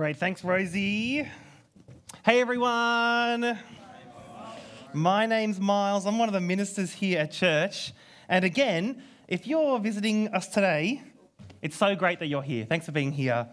Great. 0.00 0.16
Thanks, 0.16 0.42
Rosie. 0.42 1.28
Hey, 2.24 2.40
everyone. 2.40 3.58
My 4.94 5.26
name's 5.26 5.60
Miles. 5.60 6.06
I'm 6.06 6.18
one 6.18 6.26
of 6.26 6.32
the 6.32 6.40
ministers 6.40 6.90
here 6.90 7.18
at 7.18 7.32
church. 7.32 7.92
And 8.26 8.42
again, 8.42 9.02
if 9.28 9.46
you're 9.46 9.78
visiting 9.78 10.28
us 10.28 10.48
today, 10.48 11.02
it's 11.60 11.76
so 11.76 11.94
great 11.94 12.18
that 12.20 12.28
you're 12.28 12.40
here. 12.40 12.64
Thanks 12.64 12.86
for 12.86 12.92
being 12.92 13.12
here 13.12 13.46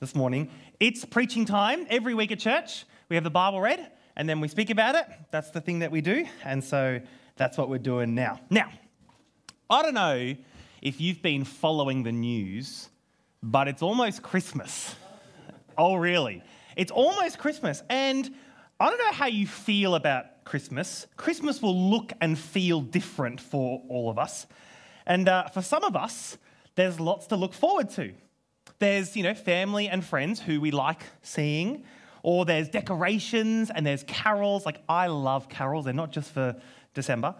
this 0.00 0.16
morning. 0.16 0.50
It's 0.80 1.04
preaching 1.04 1.44
time 1.44 1.86
every 1.88 2.14
week 2.14 2.32
at 2.32 2.40
church. 2.40 2.84
We 3.08 3.14
have 3.14 3.22
the 3.22 3.30
Bible 3.30 3.60
read 3.60 3.88
and 4.16 4.28
then 4.28 4.40
we 4.40 4.48
speak 4.48 4.70
about 4.70 4.96
it. 4.96 5.06
That's 5.30 5.50
the 5.50 5.60
thing 5.60 5.78
that 5.78 5.92
we 5.92 6.00
do. 6.00 6.26
And 6.44 6.64
so 6.64 7.00
that's 7.36 7.56
what 7.56 7.68
we're 7.68 7.78
doing 7.78 8.12
now. 8.16 8.40
Now, 8.50 8.72
I 9.70 9.82
don't 9.82 9.94
know 9.94 10.34
if 10.82 11.00
you've 11.00 11.22
been 11.22 11.44
following 11.44 12.02
the 12.02 12.10
news, 12.10 12.88
but 13.40 13.68
it's 13.68 13.82
almost 13.82 14.20
Christmas. 14.24 14.96
Oh, 15.76 15.96
really? 15.96 16.42
It's 16.76 16.90
almost 16.90 17.38
Christmas. 17.38 17.82
And 17.88 18.34
I 18.80 18.88
don't 18.88 18.98
know 18.98 19.12
how 19.12 19.26
you 19.26 19.46
feel 19.46 19.94
about 19.94 20.44
Christmas. 20.44 21.06
Christmas 21.16 21.62
will 21.62 21.90
look 21.90 22.12
and 22.20 22.38
feel 22.38 22.80
different 22.80 23.40
for 23.40 23.82
all 23.88 24.10
of 24.10 24.18
us. 24.18 24.46
And 25.06 25.28
uh, 25.28 25.48
for 25.48 25.62
some 25.62 25.84
of 25.84 25.96
us, 25.96 26.38
there's 26.74 26.98
lots 26.98 27.26
to 27.28 27.36
look 27.36 27.54
forward 27.54 27.90
to. 27.90 28.12
There's, 28.78 29.16
you 29.16 29.22
know, 29.22 29.34
family 29.34 29.88
and 29.88 30.04
friends 30.04 30.40
who 30.40 30.60
we 30.60 30.70
like 30.70 31.02
seeing, 31.22 31.84
or 32.22 32.44
there's 32.44 32.68
decorations 32.68 33.70
and 33.70 33.86
there's 33.86 34.02
carols. 34.04 34.66
Like, 34.66 34.80
I 34.88 35.06
love 35.06 35.48
carols, 35.48 35.84
they're 35.84 35.94
not 35.94 36.10
just 36.12 36.32
for 36.32 36.56
December. 36.94 37.34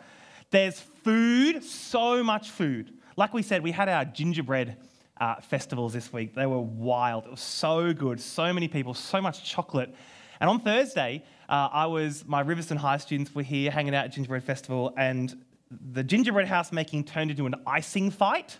There's 0.50 0.78
food, 0.78 1.64
so 1.64 2.22
much 2.22 2.50
food. 2.50 2.92
Like 3.16 3.34
we 3.34 3.42
said, 3.42 3.62
we 3.62 3.72
had 3.72 3.88
our 3.88 4.04
gingerbread 4.04 4.76
uh, 5.20 5.36
festivals 5.40 5.92
this 5.92 6.12
week. 6.12 6.34
They 6.34 6.46
were 6.46 6.60
wild. 6.60 7.26
It 7.26 7.30
was 7.30 7.40
so 7.40 7.92
good. 7.92 8.20
So 8.20 8.52
many 8.52 8.68
people, 8.68 8.94
so 8.94 9.20
much 9.20 9.44
chocolate. 9.44 9.94
And 10.40 10.50
on 10.50 10.60
Thursday, 10.60 11.22
uh, 11.48 11.68
I 11.72 11.86
was, 11.86 12.24
my 12.26 12.42
Riverstone 12.42 12.78
High 12.78 12.96
students 12.96 13.34
were 13.34 13.42
here 13.42 13.70
hanging 13.70 13.94
out 13.94 14.06
at 14.06 14.12
Gingerbread 14.12 14.42
Festival, 14.42 14.92
and 14.96 15.44
the 15.92 16.02
gingerbread 16.02 16.48
house 16.48 16.72
making 16.72 17.04
turned 17.04 17.30
into 17.30 17.46
an 17.46 17.54
icing 17.66 18.10
fight, 18.10 18.58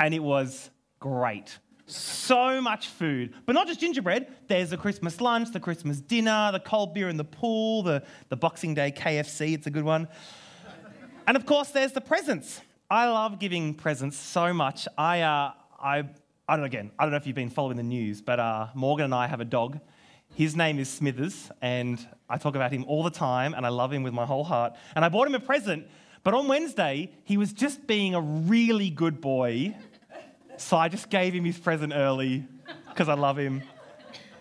and 0.00 0.12
it 0.12 0.22
was 0.22 0.70
great. 0.98 1.58
So 1.86 2.60
much 2.60 2.88
food. 2.88 3.34
But 3.46 3.54
not 3.54 3.66
just 3.66 3.80
gingerbread, 3.80 4.28
there's 4.48 4.70
the 4.70 4.76
Christmas 4.76 5.20
lunch, 5.20 5.52
the 5.52 5.60
Christmas 5.60 6.00
dinner, 6.00 6.50
the 6.52 6.60
cold 6.60 6.94
beer 6.94 7.08
in 7.08 7.16
the 7.16 7.24
pool, 7.24 7.82
the, 7.82 8.02
the 8.28 8.36
Boxing 8.36 8.74
Day 8.74 8.92
KFC, 8.92 9.54
it's 9.54 9.66
a 9.66 9.70
good 9.70 9.84
one. 9.84 10.08
And 11.26 11.36
of 11.36 11.46
course, 11.46 11.70
there's 11.70 11.92
the 11.92 12.00
presents. 12.00 12.60
I 12.92 13.06
love 13.06 13.38
giving 13.38 13.74
presents 13.74 14.16
so 14.16 14.52
much. 14.52 14.88
I, 14.98 15.20
uh, 15.20 15.52
I, 15.80 15.98
I 15.98 16.02
don't 16.48 16.58
know, 16.58 16.64
again, 16.64 16.90
I 16.98 17.04
don't 17.04 17.12
know 17.12 17.18
if 17.18 17.24
you've 17.24 17.36
been 17.36 17.48
following 17.48 17.76
the 17.76 17.84
news, 17.84 18.20
but 18.20 18.40
uh, 18.40 18.66
Morgan 18.74 19.04
and 19.04 19.14
I 19.14 19.28
have 19.28 19.40
a 19.40 19.44
dog. 19.44 19.78
His 20.34 20.56
name 20.56 20.80
is 20.80 20.88
Smithers, 20.88 21.52
and 21.62 22.04
I 22.28 22.36
talk 22.36 22.56
about 22.56 22.72
him 22.72 22.84
all 22.88 23.04
the 23.04 23.10
time, 23.10 23.54
and 23.54 23.64
I 23.64 23.68
love 23.68 23.92
him 23.92 24.02
with 24.02 24.12
my 24.12 24.26
whole 24.26 24.42
heart. 24.42 24.72
And 24.96 25.04
I 25.04 25.08
bought 25.08 25.28
him 25.28 25.36
a 25.36 25.40
present, 25.40 25.86
but 26.24 26.34
on 26.34 26.48
Wednesday, 26.48 27.12
he 27.22 27.36
was 27.36 27.52
just 27.52 27.86
being 27.86 28.16
a 28.16 28.20
really 28.20 28.90
good 28.90 29.20
boy. 29.20 29.76
So 30.56 30.76
I 30.76 30.88
just 30.88 31.10
gave 31.10 31.32
him 31.32 31.44
his 31.44 31.60
present 31.60 31.92
early 31.94 32.44
because 32.88 33.08
I 33.08 33.14
love 33.14 33.38
him. 33.38 33.62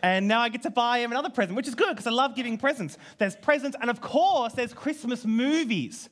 And 0.02 0.28
now 0.28 0.42
I 0.42 0.50
get 0.50 0.64
to 0.64 0.72
buy 0.72 0.98
him 0.98 1.12
another 1.12 1.30
present, 1.30 1.56
which 1.56 1.68
is 1.68 1.76
good 1.76 1.90
because 1.90 2.08
I 2.08 2.12
love 2.12 2.36
giving 2.36 2.58
presents. 2.58 2.98
There's 3.20 3.36
presents, 3.36 3.78
and 3.80 3.92
of 3.92 4.02
course, 4.02 4.54
there's 4.54 4.74
Christmas 4.74 5.24
movies. 5.24 6.10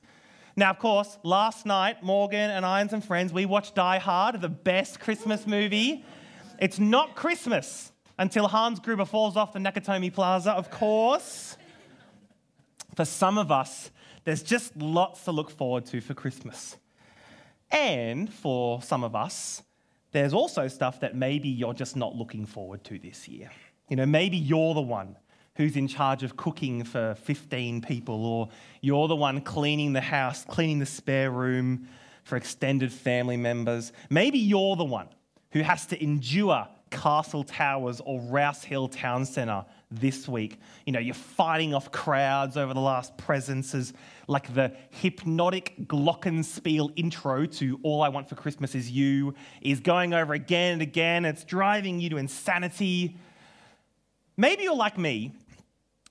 Now, 0.60 0.72
of 0.72 0.80
course, 0.80 1.20
last 1.22 1.68
night, 1.68 2.02
Morgan 2.02 2.50
and 2.50 2.66
I 2.66 2.82
and 2.82 2.90
some 2.90 3.00
friends, 3.00 3.32
we 3.32 3.46
watched 3.46 3.76
Die 3.76 4.00
Hard, 4.00 4.42
the 4.42 4.50
best 4.50 5.00
Christmas 5.00 5.46
movie. 5.46 6.04
It's 6.58 6.80
not 6.80 7.16
Christmas 7.16 7.92
until 8.18 8.48
Hans 8.48 8.80
Gruber 8.80 9.06
falls 9.06 9.38
off 9.38 9.54
the 9.54 9.60
Nakatomi 9.60 10.12
Plaza, 10.12 10.54
of 10.54 10.72
course. 10.72 11.58
For 12.96 13.06
some 13.06 13.38
of 13.38 13.52
us, 13.52 13.92
there's 14.24 14.42
just 14.42 14.76
lots 14.76 15.26
to 15.26 15.32
look 15.32 15.52
forward 15.52 15.86
to 15.86 16.02
for 16.02 16.16
Christmas. 16.16 16.76
And 17.70 18.34
for 18.34 18.82
some 18.82 19.04
of 19.04 19.16
us, 19.16 19.62
there's 20.12 20.34
also 20.34 20.68
stuff 20.68 21.02
that 21.02 21.16
maybe 21.16 21.50
you're 21.50 21.76
just 21.76 21.96
not 21.96 22.16
looking 22.16 22.48
forward 22.48 22.84
to 22.86 22.98
this 22.98 23.28
year. 23.28 23.52
You 23.90 23.96
know, 23.96 24.08
maybe 24.08 24.38
you're 24.38 24.74
the 24.74 24.82
one 24.82 25.18
who's 25.58 25.76
in 25.76 25.88
charge 25.88 26.24
of 26.24 26.38
cooking 26.38 26.84
for 26.84 27.16
15 27.16 27.82
people, 27.82 28.26
or 28.26 28.50
you're 28.82 29.08
the 29.08 29.16
one 29.16 29.42
cleaning 29.42 29.92
the 29.92 30.02
house, 30.02 30.46
cleaning 30.46 30.78
the 30.80 30.86
spare 30.86 31.32
room 31.32 31.88
for 32.24 32.38
extended 32.38 32.94
family 32.94 33.38
members. 33.38 33.92
Maybe 34.10 34.38
you're 34.38 34.76
the 34.76 34.86
one 34.86 35.08
who 35.52 35.62
has 35.62 35.88
to 35.88 36.02
endure 36.02 36.68
Castle 36.92 37.44
Towers 37.44 38.02
or 38.06 38.22
Rouse 38.22 38.64
Hill 38.64 38.88
Town 38.88 39.26
Centre 39.26 39.66
this 39.90 40.28
week. 40.28 40.60
You 40.86 40.94
know, 40.94 41.00
you're 41.00 41.16
fighting 41.16 41.74
off 41.74 41.92
crowds 41.92 42.56
over 42.56 42.74
the 42.74 42.80
last 42.80 43.18
presences, 43.18 43.94
like 44.28 44.54
the 44.54 44.74
hypnotic 44.92 45.88
glockenspiel 45.88 46.92
intro 46.96 47.46
to 47.46 47.80
All 47.82 48.04
I 48.04 48.10
Want 48.10 48.30
for 48.30 48.36
Christmas 48.36 48.76
Is 48.76 48.92
You 48.92 49.34
is 49.62 49.80
going 49.80 50.14
over 50.14 50.34
again 50.34 50.74
and 50.74 50.82
again. 50.84 51.26
It's 51.26 51.44
driving 51.44 52.00
you 52.00 52.12
to 52.12 52.18
insanity. 52.18 53.18
Maybe 54.38 54.64
you're 54.64 54.76
like 54.76 55.00
me 55.00 55.34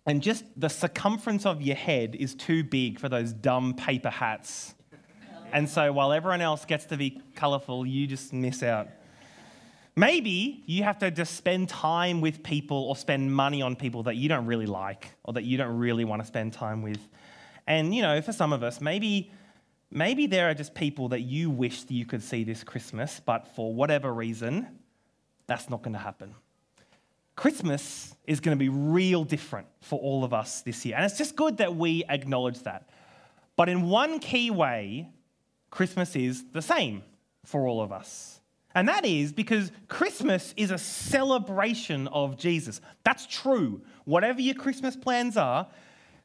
and 0.06 0.22
just 0.22 0.44
the 0.56 0.69
circumference 0.69 1.44
of 1.44 1.61
your 1.61 1.77
head 1.77 2.15
is 2.15 2.34
too 2.34 2.62
big 2.62 3.00
for 3.00 3.09
those 3.09 3.33
dumb 3.33 3.75
paper 3.75 4.11
hats. 4.11 4.75
And 5.53 5.69
so 5.69 5.93
while 5.93 6.12
everyone 6.12 6.41
else 6.41 6.65
gets 6.65 6.87
to 6.87 6.97
be 6.97 7.21
colorful, 7.34 7.84
you 7.84 8.06
just 8.06 8.33
miss 8.33 8.62
out. 8.62 8.89
Maybe 9.97 10.62
you 10.67 10.84
have 10.84 10.99
to 10.99 11.11
just 11.11 11.34
spend 11.34 11.69
time 11.69 12.21
with 12.21 12.43
people 12.43 12.77
or 12.77 12.94
spend 12.94 13.34
money 13.34 13.62
on 13.62 13.75
people 13.75 14.03
that 14.05 14.17
you 14.17 14.28
don't 14.28 14.47
really 14.47 14.67
like 14.67 15.11
or 15.25 15.33
that 15.33 15.44
you 15.44 15.56
don't 15.56 15.77
really 15.77 16.05
want 16.05 16.23
to 16.23 16.27
spend 16.27 16.53
time 16.53 16.83
with. 16.83 17.00
And 17.67 17.94
you 17.94 18.03
know, 18.03 18.21
for 18.21 18.33
some 18.33 18.53
of 18.53 18.62
us, 18.62 18.81
maybe 18.81 19.33
maybe 19.91 20.27
there 20.27 20.50
are 20.50 20.55
just 20.55 20.75
people 20.75 21.09
that 21.09 21.23
you 21.23 21.50
wish 21.50 21.84
that 21.84 21.94
you 21.94 22.05
could 22.05 22.23
see 22.23 22.44
this 22.44 22.62
Christmas, 22.62 23.21
but 23.25 23.49
for 23.56 23.73
whatever 23.75 24.12
reason, 24.12 24.69
that's 25.47 25.71
not 25.71 25.83
going 25.83 25.94
to 25.94 25.99
happen. 25.99 26.34
Christmas 27.36 28.14
is 28.26 28.41
going 28.41 28.56
to 28.56 28.58
be 28.58 28.70
real 28.70 29.22
different 29.22 29.66
for 29.80 30.00
all 30.00 30.24
of 30.24 30.32
us 30.32 30.62
this 30.62 30.84
year. 30.84 30.97
And 30.97 31.04
it's 31.04 31.19
just 31.19 31.36
good 31.36 31.58
that 31.58 31.76
we 31.76 32.02
acknowledge 32.08 32.60
that. 32.60 32.88
But 33.56 33.69
in 33.69 33.88
one 33.88 34.19
key 34.19 34.50
way, 34.50 35.10
Christmas 35.70 36.16
is 36.16 36.44
the 36.52 36.62
same 36.62 37.02
for 37.44 37.69
all 37.69 37.82
of 37.82 37.92
us. 37.92 38.41
And 38.75 38.88
that 38.88 39.06
is 39.06 39.32
because 39.32 39.72
Christmas 39.88 40.52
is 40.56 40.70
a 40.70 40.78
celebration 40.78 42.08
of 42.08 42.36
Jesus. 42.36 42.80
That's 43.04 43.26
true. 43.26 43.80
Whatever 44.04 44.41
your 44.41 44.54
Christmas 44.54 44.96
plans 44.96 45.36
are, 45.36 45.66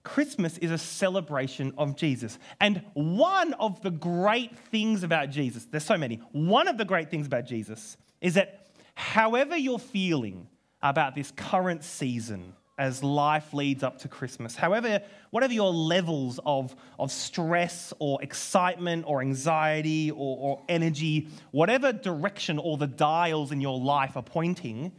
Christmas 0.03 0.57
is 0.57 0.71
a 0.71 0.77
celebration 0.77 1.73
of 1.77 1.95
Jesus. 1.95 2.39
And 2.59 2.83
one 2.93 3.53
of 3.53 3.81
the 3.81 3.91
great 3.91 4.57
things 4.57 5.03
about 5.03 5.29
Jesus, 5.29 5.65
there's 5.65 5.85
so 5.85 5.97
many, 5.97 6.15
one 6.31 6.67
of 6.67 6.77
the 6.77 6.85
great 6.85 7.09
things 7.09 7.27
about 7.27 7.45
Jesus 7.45 7.95
is 8.19 8.33
that 8.33 8.67
however 8.95 9.55
you're 9.55 9.79
feeling, 9.79 10.47
about 10.81 11.15
this 11.15 11.31
current 11.31 11.83
season 11.83 12.53
as 12.77 13.03
life 13.03 13.53
leads 13.53 13.83
up 13.83 13.99
to 13.99 14.07
Christmas. 14.07 14.55
However, 14.55 15.01
whatever 15.29 15.53
your 15.53 15.71
levels 15.71 16.39
of, 16.45 16.75
of 16.97 17.11
stress 17.11 17.93
or 17.99 18.21
excitement 18.23 19.05
or 19.07 19.21
anxiety 19.21 20.09
or, 20.09 20.37
or 20.39 20.61
energy, 20.67 21.27
whatever 21.51 21.93
direction 21.93 22.57
all 22.57 22.77
the 22.77 22.87
dials 22.87 23.51
in 23.51 23.61
your 23.61 23.79
life 23.79 24.17
are 24.17 24.23
pointing, 24.23 24.91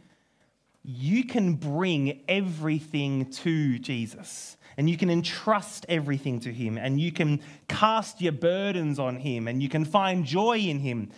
you 0.83 1.25
can 1.25 1.55
bring 1.55 2.21
everything 2.29 3.29
to 3.31 3.77
Jesus 3.79 4.55
and 4.77 4.89
you 4.89 4.97
can 4.97 5.09
entrust 5.09 5.85
everything 5.89 6.39
to 6.41 6.53
Him 6.53 6.77
and 6.77 7.01
you 7.01 7.11
can 7.11 7.41
cast 7.67 8.21
your 8.21 8.31
burdens 8.31 8.97
on 8.97 9.17
Him 9.17 9.47
and 9.47 9.61
you 9.61 9.67
can 9.69 9.83
find 9.83 10.25
joy 10.25 10.57
in 10.57 10.79
Him 10.79 11.09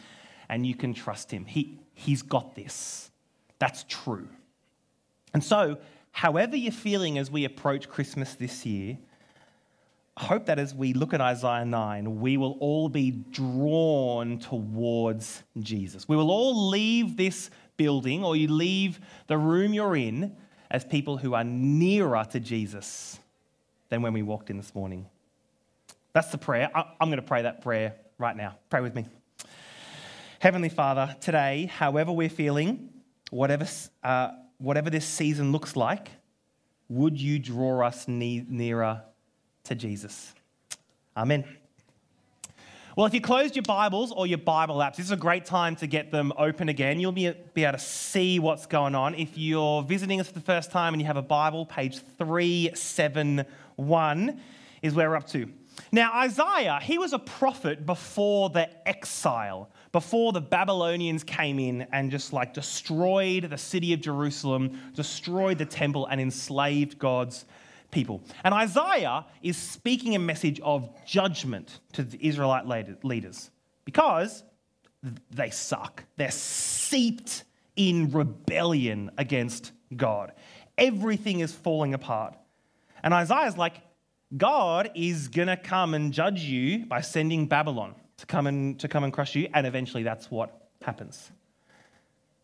and 0.49 0.65
you 0.65 0.75
can 0.75 0.93
trust 0.93 1.31
Him. 1.31 1.45
He, 1.45 1.79
he's 1.93 2.21
got 2.21 2.55
this. 2.55 3.11
That's 3.59 3.85
true. 3.87 4.27
And 5.35 5.43
so, 5.43 5.79
however 6.13 6.55
you're 6.55 6.71
feeling 6.71 7.17
as 7.17 7.29
we 7.29 7.43
approach 7.43 7.89
Christmas 7.89 8.35
this 8.35 8.65
year, 8.65 8.97
I 10.15 10.23
hope 10.23 10.45
that 10.45 10.59
as 10.59 10.73
we 10.73 10.93
look 10.93 11.13
at 11.13 11.19
Isaiah 11.19 11.65
9, 11.65 12.21
we 12.21 12.37
will 12.37 12.53
all 12.61 12.87
be 12.87 13.11
drawn 13.11 14.39
towards 14.39 15.43
Jesus. 15.59 16.07
We 16.07 16.15
will 16.15 16.31
all 16.31 16.69
leave 16.69 17.17
this 17.17 17.49
building 17.75 18.23
or 18.23 18.37
you 18.37 18.47
leave 18.47 19.01
the 19.27 19.37
room 19.37 19.73
you're 19.73 19.97
in 19.97 20.37
as 20.71 20.85
people 20.85 21.17
who 21.17 21.33
are 21.33 21.43
nearer 21.43 22.25
to 22.31 22.39
Jesus 22.39 23.19
than 23.89 24.01
when 24.01 24.13
we 24.13 24.21
walked 24.21 24.49
in 24.49 24.55
this 24.55 24.73
morning. 24.73 25.05
That's 26.13 26.29
the 26.29 26.37
prayer. 26.37 26.71
I'm 26.73 27.09
going 27.09 27.17
to 27.17 27.21
pray 27.21 27.41
that 27.41 27.61
prayer 27.61 27.97
right 28.17 28.37
now. 28.37 28.55
Pray 28.69 28.79
with 28.79 28.95
me. 28.95 29.05
Heavenly 30.39 30.69
Father, 30.69 31.13
today, 31.19 31.65
however 31.65 32.13
we're 32.13 32.29
feeling, 32.29 32.87
whatever 33.31 33.67
uh, 34.01 34.29
whatever 34.57 34.89
this 34.89 35.05
season 35.05 35.51
looks 35.51 35.75
like, 35.75 36.09
would 36.89 37.19
you 37.19 37.39
draw 37.39 37.85
us 37.85 38.07
nearer 38.07 39.01
to 39.65 39.75
Jesus? 39.75 40.33
Amen. 41.17 41.43
Well, 42.95 43.05
if 43.05 43.13
you 43.13 43.19
closed 43.19 43.57
your 43.57 43.63
Bibles 43.63 44.13
or 44.13 44.25
your 44.25 44.37
Bible 44.37 44.77
apps, 44.77 44.95
this 44.95 45.07
is 45.07 45.11
a 45.11 45.17
great 45.17 45.43
time 45.43 45.75
to 45.77 45.87
get 45.87 46.11
them 46.11 46.31
open 46.37 46.69
again. 46.69 46.97
You'll 46.97 47.11
be, 47.11 47.29
be 47.53 47.65
able 47.65 47.77
to 47.77 47.83
see 47.83 48.39
what's 48.39 48.67
going 48.67 48.95
on. 48.95 49.15
If 49.15 49.37
you're 49.37 49.83
visiting 49.83 50.21
us 50.21 50.27
for 50.27 50.33
the 50.33 50.39
first 50.39 50.71
time 50.71 50.93
and 50.93 51.01
you 51.01 51.07
have 51.07 51.17
a 51.17 51.21
Bible, 51.21 51.65
page 51.65 51.99
371 52.17 54.41
is 54.81 54.93
where 54.93 55.09
we're 55.09 55.17
up 55.17 55.27
to. 55.27 55.51
Now, 55.91 56.21
Isaiah, 56.21 56.79
he 56.81 56.97
was 56.97 57.11
a 57.11 57.19
prophet 57.19 57.85
before 57.85 58.49
the 58.49 58.69
exile, 58.87 59.69
before 59.95 60.33
the 60.33 60.41
Babylonians 60.41 61.23
came 61.23 61.57
in 61.57 61.87
and 61.93 62.11
just 62.11 62.33
like 62.33 62.53
destroyed 62.53 63.49
the 63.49 63.57
city 63.57 63.93
of 63.93 64.01
Jerusalem, 64.01 64.77
destroyed 64.93 65.57
the 65.57 65.65
temple, 65.65 66.05
and 66.07 66.19
enslaved 66.19 66.99
God's 66.99 67.45
people. 67.91 68.21
And 68.43 68.53
Isaiah 68.53 69.25
is 69.41 69.55
speaking 69.55 70.13
a 70.13 70.19
message 70.19 70.59
of 70.59 70.89
judgment 71.05 71.79
to 71.93 72.03
the 72.03 72.17
Israelite 72.27 72.65
leaders 73.05 73.49
because 73.85 74.43
they 75.31 75.49
suck. 75.49 76.03
They're 76.17 76.29
seeped 76.29 77.45
in 77.77 78.11
rebellion 78.11 79.11
against 79.17 79.71
God. 79.95 80.33
Everything 80.77 81.39
is 81.39 81.53
falling 81.53 81.93
apart. 81.93 82.35
And 83.01 83.13
Isaiah's 83.13 83.57
like, 83.57 83.75
God 84.35 84.91
is 84.93 85.29
going 85.29 85.47
to 85.47 85.55
come 85.55 85.93
and 85.93 86.11
judge 86.11 86.41
you 86.41 86.85
by 86.85 86.99
sending 86.99 87.47
Babylon 87.47 87.95
to 88.17 88.25
come 88.25 88.47
and 88.47 88.79
to 88.79 88.87
come 88.87 89.03
and 89.03 89.11
crush 89.11 89.35
you 89.35 89.47
and 89.53 89.67
eventually 89.67 90.03
that's 90.03 90.31
what 90.31 90.69
happens. 90.81 91.31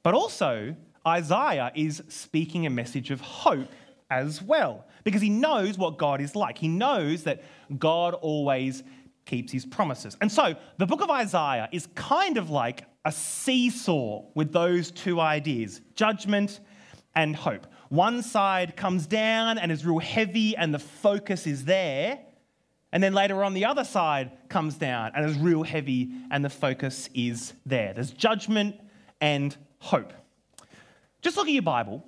But 0.04 0.14
also 0.14 0.76
Isaiah 1.08 1.72
is 1.76 2.04
speaking 2.10 2.66
a 2.66 2.70
message 2.70 3.12
of 3.12 3.22
hope 3.22 3.72
as 4.10 4.42
well 4.42 4.86
because 5.04 5.22
he 5.22 5.30
knows 5.30 5.78
what 5.78 5.98
God 5.98 6.22
is 6.22 6.36
like. 6.36 6.58
He 6.58 6.68
knows 6.68 7.24
that 7.24 7.44
God 7.80 8.14
always 8.14 8.84
keeps 9.26 9.52
his 9.52 9.66
promises. 9.66 10.18
And 10.22 10.32
so 10.32 10.56
the 10.78 10.86
book 10.86 11.02
of 11.02 11.10
Isaiah 11.10 11.70
is 11.72 11.88
kind 11.96 12.38
of 12.38 12.50
like 12.50 12.84
a 13.06 13.12
seesaw 13.12 14.24
with 14.36 14.52
those 14.52 14.92
two 14.92 15.20
ideas 15.20 15.82
judgment 15.96 16.60
and 17.16 17.36
hope. 17.36 17.68
One 17.90 18.22
side 18.22 18.76
comes 18.76 19.06
down 19.08 19.58
and 19.58 19.72
is 19.72 19.86
real 19.86 20.00
heavy, 20.00 20.56
and 20.56 20.74
the 20.74 20.80
focus 20.80 21.46
is 21.46 21.66
there. 21.66 22.20
And 22.92 23.02
then 23.02 23.14
later 23.14 23.44
on, 23.44 23.54
the 23.54 23.66
other 23.66 23.84
side 23.84 24.32
comes 24.50 24.76
down 24.76 25.12
and 25.16 25.26
is 25.30 25.38
real 25.38 25.64
heavy, 25.64 26.12
and 26.30 26.44
the 26.44 26.50
focus 26.50 27.10
is 27.14 27.54
there. 27.66 27.94
There's 27.94 28.12
judgment 28.12 28.76
and 29.22 29.56
hope. 29.80 30.14
Just 31.22 31.38
look 31.38 31.48
at 31.48 31.54
your 31.54 31.62
Bible 31.62 32.04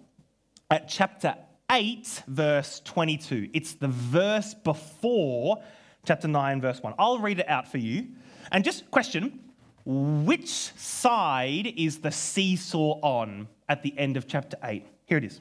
at 0.69 0.89
chapter 0.89 1.35
8, 1.71 2.23
verse 2.27 2.81
22. 2.83 3.49
It's 3.53 3.73
the 3.73 3.87
verse 3.87 4.53
before 4.53 5.63
chapter 6.05 6.27
9, 6.27 6.61
verse 6.61 6.81
1. 6.81 6.93
I'll 6.99 7.19
read 7.19 7.39
it 7.39 7.47
out 7.47 7.71
for 7.71 7.77
you. 7.77 8.07
And 8.51 8.63
just 8.63 8.89
question 8.91 9.39
which 9.85 10.49
side 10.49 11.73
is 11.75 11.99
the 11.99 12.11
seesaw 12.11 12.99
on 13.01 13.47
at 13.67 13.83
the 13.83 13.97
end 13.97 14.17
of 14.17 14.27
chapter 14.27 14.57
8? 14.63 14.85
Here 15.05 15.17
it 15.17 15.23
is. 15.23 15.39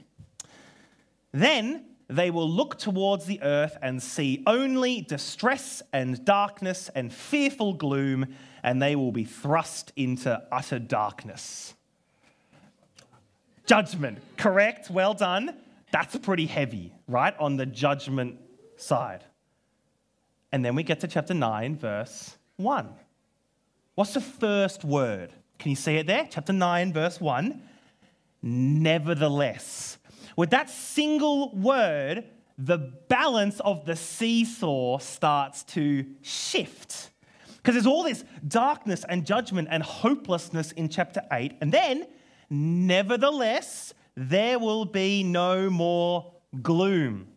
Then 1.32 1.84
they 2.16 2.30
will 2.30 2.48
look 2.48 2.78
towards 2.78 3.26
the 3.26 3.42
earth 3.42 3.76
and 3.82 4.02
see 4.02 4.42
only 4.46 5.02
distress 5.02 5.82
and 5.92 6.24
darkness 6.24 6.90
and 6.94 7.12
fearful 7.12 7.74
gloom, 7.74 8.34
and 8.62 8.80
they 8.80 8.96
will 8.96 9.12
be 9.12 9.24
thrust 9.24 9.92
into 9.96 10.42
utter 10.50 10.78
darkness. 10.78 11.74
Judgment, 13.66 14.18
correct? 14.36 14.90
Well 14.90 15.14
done. 15.14 15.54
That's 15.92 16.16
pretty 16.18 16.46
heavy, 16.46 16.92
right? 17.06 17.34
On 17.38 17.56
the 17.56 17.66
judgment 17.66 18.38
side. 18.76 19.24
And 20.50 20.64
then 20.64 20.74
we 20.74 20.82
get 20.82 21.00
to 21.00 21.08
chapter 21.08 21.34
9, 21.34 21.76
verse 21.76 22.36
1. 22.56 22.88
What's 23.94 24.14
the 24.14 24.20
first 24.20 24.84
word? 24.84 25.32
Can 25.58 25.70
you 25.70 25.76
see 25.76 25.96
it 25.96 26.06
there? 26.06 26.26
Chapter 26.30 26.52
9, 26.52 26.92
verse 26.92 27.20
1. 27.20 27.62
Nevertheless. 28.42 29.98
With 30.36 30.50
that 30.50 30.70
single 30.70 31.54
word, 31.54 32.24
the 32.58 32.78
balance 33.08 33.60
of 33.60 33.84
the 33.84 33.96
seesaw 33.96 34.98
starts 34.98 35.62
to 35.64 36.06
shift. 36.22 37.10
Because 37.56 37.74
there's 37.74 37.86
all 37.86 38.02
this 38.02 38.24
darkness 38.46 39.04
and 39.08 39.24
judgment 39.24 39.68
and 39.70 39.82
hopelessness 39.82 40.72
in 40.72 40.88
chapter 40.88 41.22
8. 41.30 41.58
And 41.60 41.72
then, 41.72 42.06
nevertheless, 42.50 43.94
there 44.16 44.58
will 44.58 44.84
be 44.84 45.22
no 45.22 45.70
more 45.70 46.32
gloom. 46.60 47.28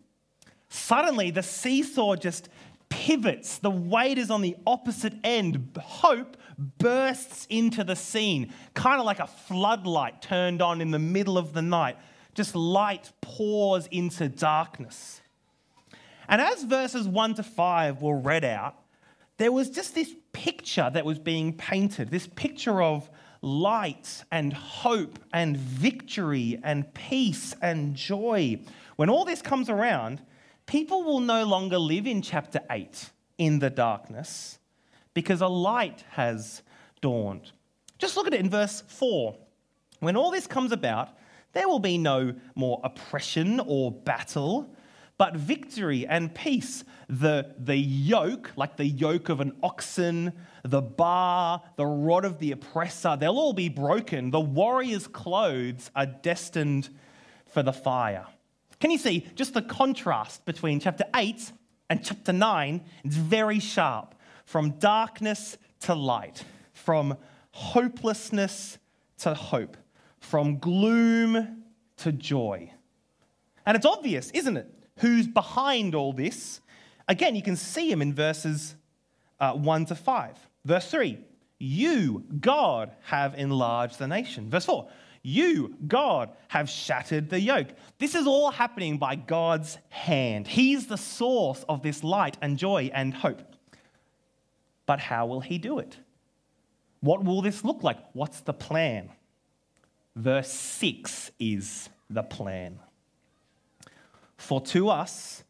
Suddenly, 0.69 1.31
the 1.31 1.43
seesaw 1.43 2.15
just 2.15 2.49
pivots. 2.89 3.59
The 3.59 3.69
weight 3.69 4.17
is 4.17 4.31
on 4.31 4.41
the 4.41 4.55
opposite 4.65 5.13
end. 5.23 5.77
Hope 5.79 6.37
bursts 6.57 7.45
into 7.49 7.83
the 7.83 7.95
scene, 7.95 8.51
kind 8.73 8.99
of 8.99 9.05
like 9.05 9.19
a 9.19 9.27
floodlight 9.27 10.21
turned 10.21 10.61
on 10.61 10.81
in 10.81 10.91
the 10.91 10.99
middle 10.99 11.37
of 11.37 11.53
the 11.53 11.61
night. 11.61 11.97
Just 12.35 12.55
light 12.55 13.11
pours 13.21 13.87
into 13.87 14.29
darkness. 14.29 15.21
And 16.27 16.41
as 16.41 16.63
verses 16.63 17.07
1 17.07 17.35
to 17.35 17.43
5 17.43 18.01
were 18.01 18.17
read 18.17 18.45
out, 18.45 18.75
there 19.37 19.51
was 19.51 19.69
just 19.69 19.95
this 19.95 20.13
picture 20.33 20.89
that 20.93 21.05
was 21.05 21.17
being 21.17 21.53
painted 21.53 22.11
this 22.11 22.27
picture 22.27 22.81
of 22.81 23.09
light 23.41 24.23
and 24.31 24.51
hope 24.53 25.19
and 25.31 25.55
victory 25.55 26.59
and 26.63 26.91
peace 26.93 27.55
and 27.61 27.95
joy. 27.95 28.59
When 28.95 29.09
all 29.09 29.23
this 29.23 29.41
comes 29.41 29.69
around, 29.69 30.21
people 30.65 31.03
will 31.03 31.19
no 31.19 31.43
longer 31.45 31.77
live 31.77 32.07
in 32.07 32.21
chapter 32.21 32.59
8 32.69 33.11
in 33.37 33.59
the 33.59 33.69
darkness 33.69 34.57
because 35.13 35.41
a 35.41 35.47
light 35.47 36.03
has 36.11 36.63
dawned. 37.01 37.51
Just 37.97 38.17
look 38.17 38.27
at 38.27 38.33
it 38.33 38.39
in 38.39 38.49
verse 38.49 38.83
4. 38.87 39.35
When 39.99 40.17
all 40.17 40.31
this 40.31 40.47
comes 40.47 40.71
about, 40.71 41.09
there 41.55 41.69
will 41.69 41.79
be 41.79 41.97
no 41.97 42.35
more 42.53 42.81
oppression 42.83 43.61
or 43.65 43.89
battle, 43.89 44.75
but 45.17 45.37
victory 45.37 46.05
and 46.05 46.35
peace. 46.35 46.83
The, 47.07 47.55
the 47.57 47.77
yoke, 47.77 48.51
like 48.57 48.75
the 48.75 48.85
yoke 48.85 49.29
of 49.29 49.39
an 49.39 49.53
oxen, 49.63 50.33
the 50.63 50.81
bar, 50.81 51.61
the 51.77 51.85
rod 51.85 52.25
of 52.25 52.39
the 52.39 52.51
oppressor, 52.51 53.15
they'll 53.17 53.39
all 53.39 53.53
be 53.53 53.69
broken. 53.69 54.31
The 54.31 54.39
warrior's 54.41 55.07
clothes 55.07 55.89
are 55.95 56.05
destined 56.05 56.89
for 57.47 57.63
the 57.63 57.71
fire. 57.71 58.27
Can 58.81 58.91
you 58.91 58.97
see 58.97 59.25
just 59.35 59.53
the 59.53 59.61
contrast 59.61 60.43
between 60.43 60.81
chapter 60.81 61.05
8 61.15 61.53
and 61.89 62.03
chapter 62.03 62.33
9? 62.33 62.83
It's 63.05 63.15
very 63.15 63.61
sharp. 63.61 64.13
From 64.43 64.71
darkness 64.71 65.57
to 65.81 65.95
light, 65.95 66.43
from 66.73 67.17
hopelessness 67.51 68.77
to 69.19 69.33
hope, 69.33 69.77
from 70.19 70.57
gloom 70.57 71.63
to 71.97 72.11
joy. 72.11 72.71
And 73.65 73.75
it's 73.75 73.85
obvious, 73.85 74.31
isn't 74.31 74.57
it? 74.57 74.71
Who's 74.99 75.27
behind 75.27 75.95
all 75.95 76.13
this? 76.13 76.61
Again, 77.07 77.35
you 77.35 77.41
can 77.41 77.55
see 77.55 77.91
him 77.91 78.01
in 78.01 78.13
verses 78.13 78.75
uh, 79.39 79.53
1 79.53 79.85
to 79.87 79.95
5. 79.95 80.37
Verse 80.63 80.89
3 80.89 81.19
You, 81.59 82.23
God, 82.39 82.91
have 83.03 83.35
enlarged 83.35 83.99
the 83.99 84.07
nation. 84.07 84.49
Verse 84.49 84.65
4 84.65 84.87
You, 85.21 85.75
God, 85.87 86.31
have 86.47 86.69
shattered 86.69 87.29
the 87.29 87.39
yoke. 87.39 87.69
This 87.99 88.15
is 88.15 88.27
all 88.27 88.51
happening 88.51 88.97
by 88.97 89.15
God's 89.15 89.77
hand. 89.89 90.47
He's 90.47 90.87
the 90.87 90.97
source 90.97 91.63
of 91.67 91.81
this 91.81 92.03
light 92.03 92.37
and 92.41 92.57
joy 92.57 92.89
and 92.93 93.13
hope. 93.13 93.41
But 94.85 94.99
how 94.99 95.25
will 95.25 95.41
He 95.41 95.57
do 95.57 95.79
it? 95.79 95.97
What 97.01 97.23
will 97.23 97.41
this 97.41 97.63
look 97.63 97.83
like? 97.83 97.97
What's 98.13 98.41
the 98.41 98.53
plan? 98.53 99.09
Verse 100.15 100.51
6 100.51 101.31
is 101.39 101.89
the 102.09 102.23
plan. 102.23 102.79
For 104.37 104.61
to 104.61 104.89
us, 104.89 105.43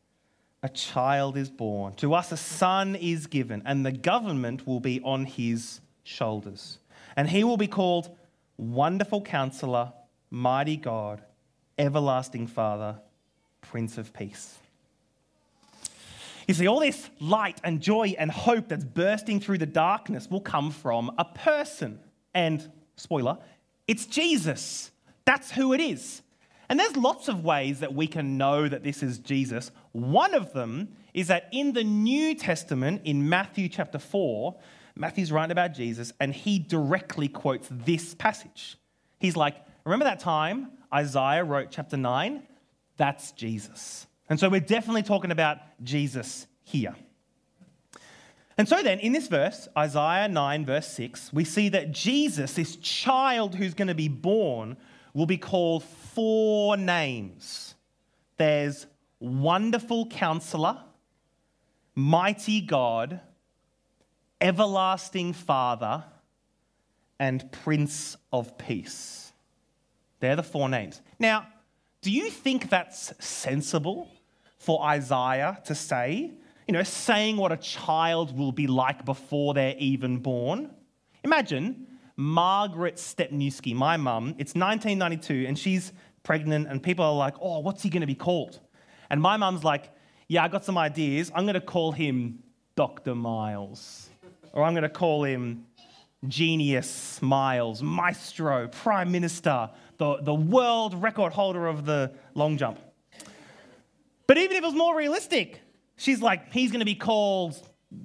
a 0.64 0.70
child 0.70 1.38
is 1.38 1.50
born. 1.50 1.94
To 1.96 2.16
us, 2.16 2.32
a 2.32 2.38
son 2.38 2.96
is 2.96 3.28
given, 3.28 3.62
and 3.66 3.86
the 3.86 3.92
government 3.92 4.66
will 4.66 4.80
be 4.80 5.02
on 5.04 5.26
his 5.26 5.82
shoulders. 6.04 6.80
And 7.16 7.30
he 7.30 7.44
will 7.44 7.58
be 7.58 7.68
called 7.68 8.16
Wonderful 8.58 9.22
Counselor, 9.22 9.94
Mighty 10.32 10.78
God, 10.78 11.22
Everlasting 11.78 12.48
Father, 12.48 13.00
Prince 13.62 13.98
of 13.98 14.14
Peace. 14.14 14.58
You 16.48 16.54
see, 16.54 16.68
all 16.68 16.80
this 16.80 17.10
light 17.20 17.60
and 17.64 17.82
joy 17.82 18.16
and 18.18 18.32
hope 18.32 18.70
that's 18.70 18.84
bursting 18.84 19.40
through 19.40 19.58
the 19.58 19.66
darkness 19.66 20.30
will 20.30 20.42
come 20.42 20.72
from 20.72 21.12
a 21.18 21.26
person. 21.26 22.00
And, 22.34 22.72
spoiler, 22.96 23.38
it's 23.88 24.06
Jesus. 24.06 24.92
That's 25.26 25.52
who 25.52 25.74
it 25.74 25.82
is. 25.82 26.22
And 26.70 26.80
there's 26.80 26.98
lots 26.98 27.28
of 27.28 27.44
ways 27.44 27.80
that 27.82 27.94
we 27.94 28.08
can 28.08 28.38
know 28.38 28.68
that 28.68 28.84
this 28.84 29.04
is 29.04 29.20
Jesus. 29.20 29.72
One 29.92 30.34
of 30.34 30.54
them 30.54 30.90
is 31.14 31.28
that 31.28 31.48
in 31.52 31.74
the 31.74 31.84
New 31.84 32.36
Testament, 32.36 33.02
in 33.06 33.30
Matthew 33.30 33.70
chapter 33.70 34.00
4, 34.00 34.56
Matthew's 34.96 35.32
writing 35.32 35.52
about 35.52 35.74
Jesus 35.74 36.12
and 36.20 36.34
he 36.34 36.58
directly 36.58 37.28
quotes 37.28 37.68
this 37.70 38.16
passage. 38.16 38.78
He's 39.20 39.36
like, 39.36 39.56
Remember 39.86 40.06
that 40.06 40.20
time 40.20 40.72
Isaiah 40.92 41.44
wrote 41.44 41.70
chapter 41.70 41.96
9? 41.96 42.42
That's 42.98 43.32
Jesus. 43.34 44.08
And 44.30 44.40
so 44.40 44.50
we're 44.50 44.60
definitely 44.60 45.04
talking 45.04 45.32
about 45.32 45.60
Jesus 45.84 46.48
here. 46.64 46.96
And 48.58 48.70
so 48.70 48.82
then, 48.82 49.00
in 49.00 49.12
this 49.12 49.28
verse, 49.28 49.68
Isaiah 49.78 50.30
9, 50.30 50.66
verse 50.66 50.88
6, 50.88 51.34
we 51.34 51.44
see 51.44 51.70
that 51.70 51.92
Jesus, 51.92 52.54
this 52.54 52.78
child 52.78 53.56
who's 53.56 53.74
going 53.74 53.90
to 53.90 53.96
be 53.96 54.08
born, 54.08 54.78
will 55.14 55.26
be 55.26 55.38
called 55.38 55.84
four 55.84 56.78
names. 56.78 57.76
There's 58.38 58.88
Wonderful 59.20 60.08
Counselor, 60.08 60.78
Mighty 61.96 62.62
God, 62.62 63.20
Everlasting 64.40 65.34
Father, 65.34 66.04
and 67.20 67.52
Prince 67.52 68.18
of 68.32 68.58
Peace. 68.58 69.32
They're 70.20 70.36
the 70.36 70.44
four 70.44 70.70
names. 70.70 71.02
Now, 71.20 71.48
do 72.02 72.12
you 72.12 72.30
think 72.30 72.70
that's 72.70 73.14
sensible 73.20 74.10
for 74.58 74.84
Isaiah 74.84 75.62
to 75.66 75.76
say? 75.76 76.34
You 76.68 76.74
know, 76.74 76.84
saying 76.84 77.38
what 77.38 77.52
a 77.52 77.58
child 77.58 78.36
will 78.36 78.52
be 78.52 78.66
like 78.66 79.06
before 79.06 79.54
they're 79.54 79.76
even 79.78 80.18
born? 80.18 80.72
Imagine 81.24 81.86
Margaret 82.16 82.96
Stepniewski, 82.96 83.76
my 83.76 83.98
mum, 83.98 84.30
it's 84.40 84.56
1992, 84.56 85.46
and 85.48 85.60
she's 85.60 85.94
pregnant, 86.24 86.68
and 86.68 86.82
people 86.82 87.06
are 87.06 87.14
like, 87.14 87.36
oh, 87.40 87.60
what's 87.60 87.84
he 87.84 87.90
going 87.90 88.02
to 88.02 88.08
be 88.08 88.16
called? 88.16 88.60
And 89.12 89.22
my 89.22 89.38
mum's 89.38 89.64
like, 89.64 89.92
yeah, 90.28 90.44
I 90.44 90.48
got 90.48 90.66
some 90.66 90.78
ideas. 90.78 91.32
I'm 91.36 91.44
going 91.44 91.54
to 91.54 91.62
call 91.62 91.92
him 91.92 92.40
Dr. 92.76 93.14
Miles, 93.14 94.10
or 94.52 94.64
I'm 94.64 94.74
going 94.74 94.84
to 94.84 94.90
call 94.90 95.24
him 95.24 95.66
Genius 96.28 97.22
Miles, 97.22 97.84
Maestro, 97.84 98.68
Prime 98.70 99.12
Minister, 99.12 99.70
the, 99.98 100.18
the 100.22 100.34
world 100.34 101.00
record 101.00 101.32
holder 101.32 101.68
of 101.68 101.86
the 101.86 102.12
long 102.34 102.58
jump. 102.58 102.80
But 104.26 104.40
even 104.40 104.58
if 104.58 104.64
it 104.64 104.66
was 104.66 104.74
more 104.74 104.98
realistic, 104.98 105.62
she's 105.98 106.22
like, 106.22 106.52
he's 106.52 106.72
going 106.72 106.80
to 106.80 106.86
be 106.86 106.96
called 106.96 107.56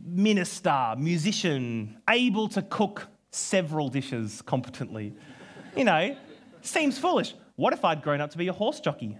minister, 0.04 0.94
musician, 0.98 1.98
able 2.08 2.48
to 2.48 2.62
cook 2.62 3.08
several 3.30 3.88
dishes 3.88 4.42
competently. 4.42 5.14
You 5.76 5.84
know, 5.84 6.16
seems 6.62 6.98
foolish. 6.98 7.34
What 7.56 7.72
if 7.72 7.84
I'd 7.84 8.02
grown 8.02 8.20
up 8.20 8.30
to 8.30 8.38
be 8.38 8.48
a 8.48 8.52
horse 8.52 8.80
jockey? 8.80 9.18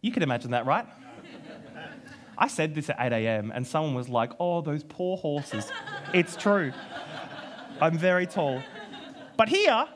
You 0.00 0.12
could 0.12 0.22
imagine 0.22 0.52
that, 0.52 0.66
right? 0.66 0.86
I 2.36 2.46
said 2.46 2.74
this 2.74 2.88
at 2.88 2.96
8 3.00 3.12
a.m., 3.12 3.50
and 3.52 3.66
someone 3.66 3.94
was 3.94 4.08
like, 4.08 4.32
oh, 4.38 4.60
those 4.60 4.84
poor 4.84 5.16
horses. 5.16 5.72
It's 6.14 6.36
true. 6.36 6.72
I'm 7.80 7.98
very 7.98 8.26
tall. 8.26 8.62
But 9.36 9.48
here, 9.48 9.88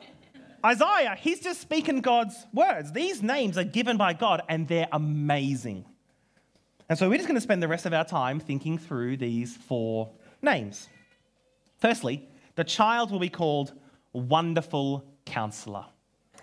Isaiah, 0.65 1.15
he's 1.17 1.39
just 1.39 1.61
speaking 1.61 2.01
God's 2.01 2.35
words. 2.53 2.91
These 2.91 3.23
names 3.23 3.57
are 3.57 3.63
given 3.63 3.95
by 3.95 4.13
God, 4.13 4.41
and 4.49 4.67
they're 4.67 4.89
amazing. 4.91 5.85
And 6.93 6.99
so 6.99 7.09
we're 7.09 7.15
just 7.15 7.27
going 7.27 7.33
to 7.37 7.41
spend 7.41 7.63
the 7.63 7.67
rest 7.67 7.87
of 7.87 7.93
our 7.93 8.05
time 8.05 8.39
thinking 8.39 8.77
through 8.77 9.17
these 9.17 9.57
four 9.57 10.11
names. 10.43 10.89
Firstly, 11.79 12.29
the 12.53 12.63
child 12.63 13.09
will 13.09 13.17
be 13.17 13.29
called 13.29 13.73
Wonderful 14.11 15.03
Counselor. 15.25 15.85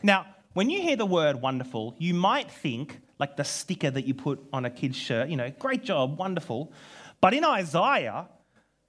Now, 0.03 0.27
when 0.55 0.69
you 0.69 0.83
hear 0.83 0.97
the 0.97 1.07
word 1.07 1.41
wonderful, 1.41 1.95
you 1.99 2.15
might 2.15 2.51
think 2.51 3.01
like 3.21 3.37
the 3.37 3.45
sticker 3.45 3.93
that 3.93 4.09
you 4.09 4.15
put 4.15 4.41
on 4.53 4.65
a 4.65 4.71
kid's 4.71 4.97
shirt, 4.97 5.29
you 5.29 5.37
know, 5.37 5.53
great 5.57 5.85
job, 5.85 6.19
wonderful. 6.19 6.73
But 7.21 7.33
in 7.33 7.45
Isaiah, 7.45 8.27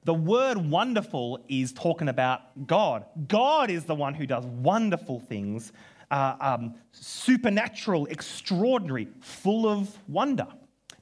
the 0.03 0.15
word 0.15 0.57
wonderful 0.57 1.45
is 1.47 1.73
talking 1.73 2.09
about 2.09 2.65
God. 2.65 3.05
God 3.27 3.69
is 3.69 3.85
the 3.85 3.93
one 3.93 4.15
who 4.15 4.25
does 4.25 4.47
wonderful 4.47 5.19
things, 5.19 5.73
uh, 6.09 6.37
um, 6.39 6.73
supernatural, 6.91 8.07
extraordinary, 8.07 9.09
full 9.21 9.67
of 9.67 9.95
wonder. 10.07 10.47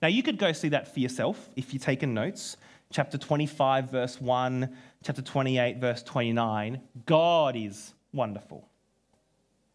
Now, 0.02 0.08
you 0.08 0.24
could 0.24 0.38
go 0.38 0.52
see 0.52 0.70
that 0.70 0.94
for 0.94 1.00
yourself 1.00 1.50
if 1.56 1.74
you're 1.74 1.82
taking 1.82 2.14
notes. 2.14 2.58
Chapter 2.92 3.18
25, 3.18 3.92
verse 3.92 4.20
1, 4.20 4.76
chapter 5.04 5.22
28, 5.22 5.78
verse 5.78 6.02
29. 6.04 6.82
God 7.06 7.56
is 7.56 7.94
wonderful. 8.14 8.68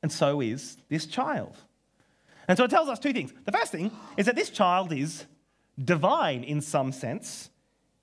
And 0.02 0.10
so 0.10 0.40
is 0.40 0.76
this 0.88 1.06
child. 1.06 1.56
And 2.48 2.58
so 2.58 2.64
it 2.64 2.70
tells 2.70 2.88
us 2.88 2.98
two 2.98 3.12
things. 3.12 3.32
The 3.44 3.52
first 3.52 3.70
thing 3.70 3.90
is 4.16 4.26
that 4.26 4.34
this 4.34 4.50
child 4.50 4.92
is 4.92 5.24
divine 5.82 6.42
in 6.42 6.60
some 6.60 6.92
sense. 6.92 7.50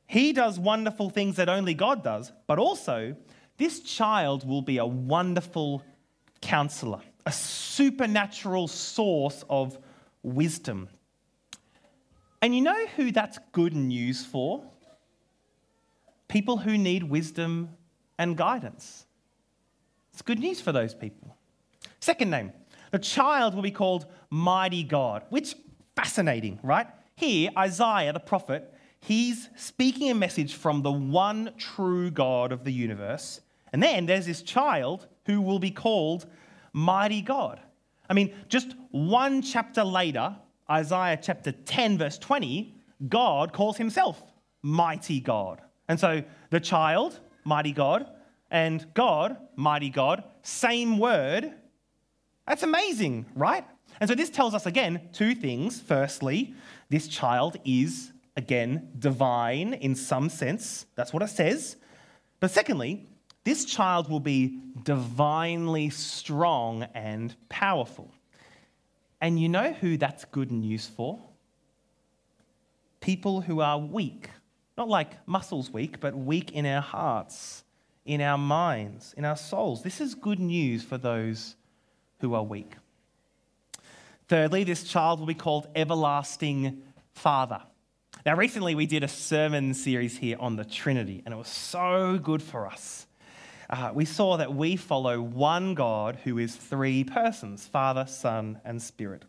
He 0.07 0.33
does 0.33 0.59
wonderful 0.59 1.09
things 1.09 1.35
that 1.37 1.49
only 1.49 1.73
God 1.73 2.03
does, 2.03 2.31
but 2.47 2.59
also 2.59 3.15
this 3.57 3.79
child 3.81 4.47
will 4.47 4.61
be 4.61 4.77
a 4.77 4.85
wonderful 4.85 5.83
counselor, 6.41 7.01
a 7.25 7.31
supernatural 7.31 8.67
source 8.67 9.43
of 9.49 9.77
wisdom 10.23 10.89
and 12.41 12.55
you 12.55 12.61
know 12.61 12.87
who 12.95 13.11
that's 13.11 13.39
good 13.51 13.75
news 13.75 14.25
for? 14.25 14.63
People 16.27 16.57
who 16.57 16.77
need 16.77 17.03
wisdom 17.03 17.69
and 18.17 18.37
guidance. 18.37 19.05
It's 20.13 20.21
good 20.21 20.39
news 20.39 20.61
for 20.61 20.71
those 20.71 20.93
people. 20.93 21.35
Second 21.99 22.29
name, 22.29 22.51
the 22.91 22.99
child 22.99 23.53
will 23.53 23.61
be 23.61 23.71
called 23.71 24.05
Mighty 24.29 24.83
God, 24.83 25.23
which 25.29 25.55
fascinating, 25.95 26.59
right? 26.63 26.87
Here, 27.15 27.51
Isaiah 27.57 28.13
the 28.13 28.19
prophet, 28.19 28.73
he's 28.99 29.49
speaking 29.55 30.09
a 30.09 30.15
message 30.15 30.55
from 30.55 30.81
the 30.81 30.91
one 30.91 31.53
true 31.57 32.11
God 32.11 32.51
of 32.51 32.63
the 32.63 32.71
universe. 32.71 33.41
And 33.73 33.81
then 33.81 34.05
there's 34.05 34.25
this 34.25 34.41
child 34.41 35.07
who 35.25 35.41
will 35.41 35.59
be 35.59 35.71
called 35.71 36.25
Mighty 36.73 37.21
God. 37.21 37.59
I 38.09 38.13
mean, 38.13 38.33
just 38.49 38.75
one 38.91 39.41
chapter 39.41 39.83
later, 39.83 40.35
Isaiah 40.71 41.19
chapter 41.21 41.51
10, 41.51 41.97
verse 41.97 42.17
20, 42.17 42.73
God 43.09 43.51
calls 43.51 43.75
himself 43.77 44.23
mighty 44.61 45.19
God. 45.19 45.61
And 45.89 45.99
so 45.99 46.23
the 46.49 46.59
child, 46.59 47.19
mighty 47.43 47.73
God, 47.73 48.07
and 48.49 48.85
God, 48.93 49.35
mighty 49.55 49.89
God, 49.89 50.23
same 50.43 50.97
word. 50.97 51.53
That's 52.47 52.63
amazing, 52.63 53.25
right? 53.35 53.65
And 53.99 54.09
so 54.09 54.15
this 54.15 54.29
tells 54.29 54.53
us 54.53 54.65
again 54.65 55.09
two 55.11 55.35
things. 55.35 55.81
Firstly, 55.81 56.53
this 56.89 57.07
child 57.07 57.57
is, 57.65 58.13
again, 58.37 58.89
divine 58.97 59.73
in 59.73 59.95
some 59.95 60.29
sense. 60.29 60.85
That's 60.95 61.11
what 61.11 61.23
it 61.23 61.29
says. 61.29 61.75
But 62.39 62.51
secondly, 62.51 63.07
this 63.43 63.65
child 63.65 64.09
will 64.09 64.19
be 64.19 64.59
divinely 64.83 65.89
strong 65.89 66.83
and 66.93 67.35
powerful. 67.49 68.11
And 69.21 69.39
you 69.39 69.47
know 69.47 69.71
who 69.71 69.97
that's 69.97 70.25
good 70.25 70.51
news 70.51 70.87
for? 70.87 71.19
People 72.99 73.41
who 73.41 73.61
are 73.61 73.77
weak. 73.77 74.29
Not 74.77 74.89
like 74.89 75.27
muscles 75.27 75.69
weak, 75.69 75.99
but 75.99 76.15
weak 76.15 76.51
in 76.51 76.65
our 76.65 76.81
hearts, 76.81 77.63
in 78.03 78.19
our 78.19 78.37
minds, 78.37 79.13
in 79.15 79.23
our 79.23 79.37
souls. 79.37 79.83
This 79.83 80.01
is 80.01 80.15
good 80.15 80.39
news 80.39 80.83
for 80.83 80.97
those 80.97 81.55
who 82.19 82.33
are 82.33 82.43
weak. 82.43 82.73
Thirdly, 84.27 84.63
this 84.63 84.83
child 84.83 85.19
will 85.19 85.27
be 85.27 85.33
called 85.35 85.67
Everlasting 85.75 86.81
Father. 87.13 87.61
Now, 88.25 88.35
recently 88.35 88.75
we 88.75 88.85
did 88.85 89.03
a 89.03 89.07
sermon 89.07 89.73
series 89.73 90.17
here 90.17 90.37
on 90.39 90.55
the 90.55 90.65
Trinity, 90.65 91.21
and 91.25 91.33
it 91.33 91.37
was 91.37 91.47
so 91.47 92.17
good 92.17 92.41
for 92.41 92.65
us 92.65 93.07
uh, 93.71 93.91
we 93.93 94.05
saw 94.05 94.37
that 94.37 94.53
we 94.53 94.75
follow 94.75 95.21
one 95.21 95.73
God 95.73 96.17
who 96.23 96.37
is 96.37 96.55
three 96.55 97.03
persons 97.03 97.65
Father, 97.67 98.05
Son, 98.05 98.59
and 98.65 98.81
Spirit. 98.81 99.23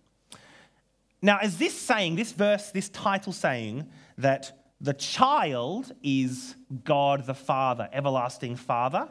Now, 1.21 1.39
is 1.41 1.59
this 1.59 1.79
saying, 1.79 2.17
this 2.17 2.33
verse, 2.33 2.71
this 2.71 2.89
title 2.89 3.33
saying 3.33 3.89
that 4.19 4.59
the 4.81 4.95
child 4.95 5.93
is 6.03 6.57
God 6.83 7.27
the 7.27 7.35
Father, 7.35 7.89
everlasting 7.93 8.57
Father? 8.57 9.09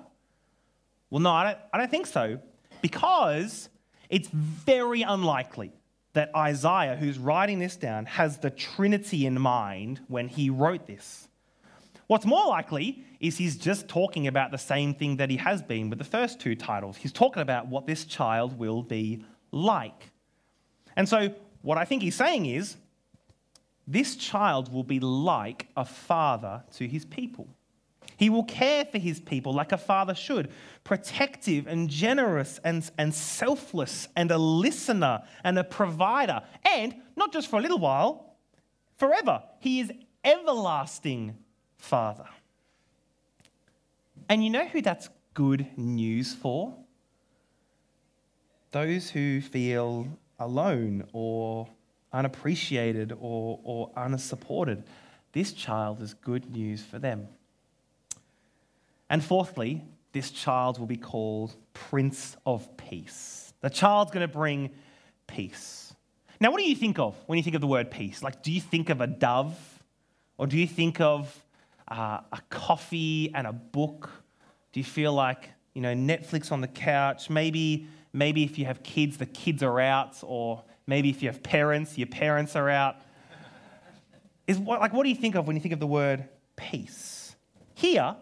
Well, 1.10 1.22
no, 1.22 1.32
I 1.32 1.44
don't, 1.44 1.58
I 1.74 1.78
don't 1.78 1.92
think 1.92 2.08
so, 2.08 2.40
because 2.82 3.70
it's 4.10 4.28
very 4.28 5.04
unlikely 5.04 5.72
that 6.14 6.36
Isaiah, 6.36 6.98
who's 6.98 7.18
writing 7.18 7.60
this 7.60 7.78
down, 7.78 8.06
has 8.06 8.40
the 8.40 8.50
Trinity 8.50 9.26
in 9.26 9.40
mind 9.40 10.02
when 10.10 10.28
he 10.28 10.50
wrote 10.50 10.86
this. 10.86 11.30
What's 12.12 12.26
more 12.26 12.46
likely 12.46 13.06
is 13.22 13.38
he's 13.38 13.56
just 13.56 13.88
talking 13.88 14.28
about 14.28 14.52
the 14.52 14.58
same 14.58 14.94
thing 14.94 15.16
that 15.16 15.30
he 15.30 15.38
has 15.38 15.62
been 15.62 15.90
with 15.90 15.98
the 15.98 16.04
first 16.04 16.42
two 16.42 16.56
titles. 16.56 16.98
He's 16.98 17.14
talking 17.14 17.42
about 17.42 17.68
what 17.68 17.88
this 17.88 18.04
child 18.04 18.60
will 18.60 18.84
be 18.84 19.24
like. 19.54 20.12
And 20.98 21.08
so, 21.08 21.34
what 21.62 21.78
I 21.78 21.86
think 21.86 22.02
he's 22.02 22.18
saying 22.18 22.48
is 22.48 22.76
this 23.88 24.18
child 24.18 24.74
will 24.74 24.84
be 24.84 25.00
like 25.00 25.70
a 25.78 25.86
father 25.86 26.66
to 26.74 26.86
his 26.86 27.06
people. 27.06 27.48
He 28.18 28.30
will 28.30 28.44
care 28.44 28.84
for 28.84 28.98
his 28.98 29.22
people 29.22 29.54
like 29.54 29.72
a 29.72 29.78
father 29.78 30.14
should, 30.14 30.52
protective 30.84 31.66
and 31.66 31.90
generous 31.90 32.60
and, 32.66 32.92
and 32.98 33.16
selfless 33.16 34.10
and 34.18 34.32
a 34.32 34.38
listener 34.38 35.22
and 35.46 35.58
a 35.58 35.64
provider. 35.64 36.42
And 36.76 36.94
not 37.16 37.32
just 37.32 37.50
for 37.50 37.58
a 37.58 37.62
little 37.62 37.80
while, 37.80 38.36
forever. 38.98 39.44
He 39.62 39.80
is 39.80 39.94
everlasting 40.26 41.38
Father. 41.82 42.28
And 44.30 44.44
you 44.44 44.50
know 44.50 44.66
who 44.66 44.82
that's 44.82 45.10
good 45.34 45.66
news 45.78 46.34
for? 46.34 46.74
Those 48.72 49.10
who 49.10 49.42
feel 49.42 50.08
alone 50.40 51.06
or 51.12 51.68
unappreciated 52.14 53.12
or, 53.20 53.60
or 53.64 53.92
unsupported. 53.98 54.84
This 55.34 55.52
child 55.52 56.02
is 56.02 56.14
good 56.14 56.50
news 56.52 56.84
for 56.84 57.00
them. 57.00 57.28
And 59.10 59.24
fourthly, 59.24 59.84
this 60.14 60.32
child 60.32 60.80
will 60.80 60.88
be 60.88 60.98
called 60.98 61.56
Prince 61.74 62.38
of 62.46 62.78
Peace. 62.78 63.54
The 63.62 63.70
child's 63.70 64.12
going 64.12 64.26
to 64.26 64.34
bring 64.34 64.70
peace. 65.28 65.94
Now, 66.40 66.52
what 66.52 66.60
do 66.60 66.70
you 66.70 66.76
think 66.76 67.00
of 67.00 67.16
when 67.26 67.38
you 67.38 67.44
think 67.44 67.56
of 67.56 67.62
the 67.62 67.68
word 67.68 67.92
peace? 67.92 68.24
Like, 68.24 68.44
do 68.44 68.52
you 68.52 68.62
think 68.62 68.90
of 68.90 69.02
a 69.02 69.08
dove? 69.08 69.58
Or 70.38 70.48
do 70.48 70.58
you 70.58 70.68
think 70.68 71.02
of 71.02 71.38
uh, 71.92 72.22
a 72.32 72.40
coffee 72.50 73.32
and 73.36 73.46
a 73.46 73.54
book? 73.54 74.10
Do 74.72 74.80
you 74.80 74.84
feel 74.84 75.14
like, 75.14 75.50
you 75.74 75.82
know, 75.82 75.94
Netflix 75.94 76.52
on 76.52 76.62
the 76.62 76.68
couch? 76.68 77.30
Maybe, 77.30 77.88
maybe 78.14 78.44
if 78.44 78.58
you 78.58 78.66
have 78.66 78.82
kids, 78.82 79.18
the 79.18 79.26
kids 79.26 79.62
are 79.62 79.80
out. 79.80 80.18
Or 80.24 80.64
maybe 80.88 81.10
if 81.10 81.22
you 81.22 81.30
have 81.30 81.44
parents, 81.44 81.98
your 81.98 82.08
parents 82.08 82.56
are 82.56 82.70
out. 82.70 82.96
Is 84.48 84.58
what, 84.58 84.80
like, 84.80 84.94
what 84.94 85.04
do 85.04 85.10
you 85.10 85.16
think 85.16 85.36
of 85.36 85.46
when 85.48 85.56
you 85.56 85.62
think 85.62 85.74
of 85.74 85.80
the 85.80 85.88
word 85.88 86.28
peace? 86.56 87.36
Here, 87.76 88.16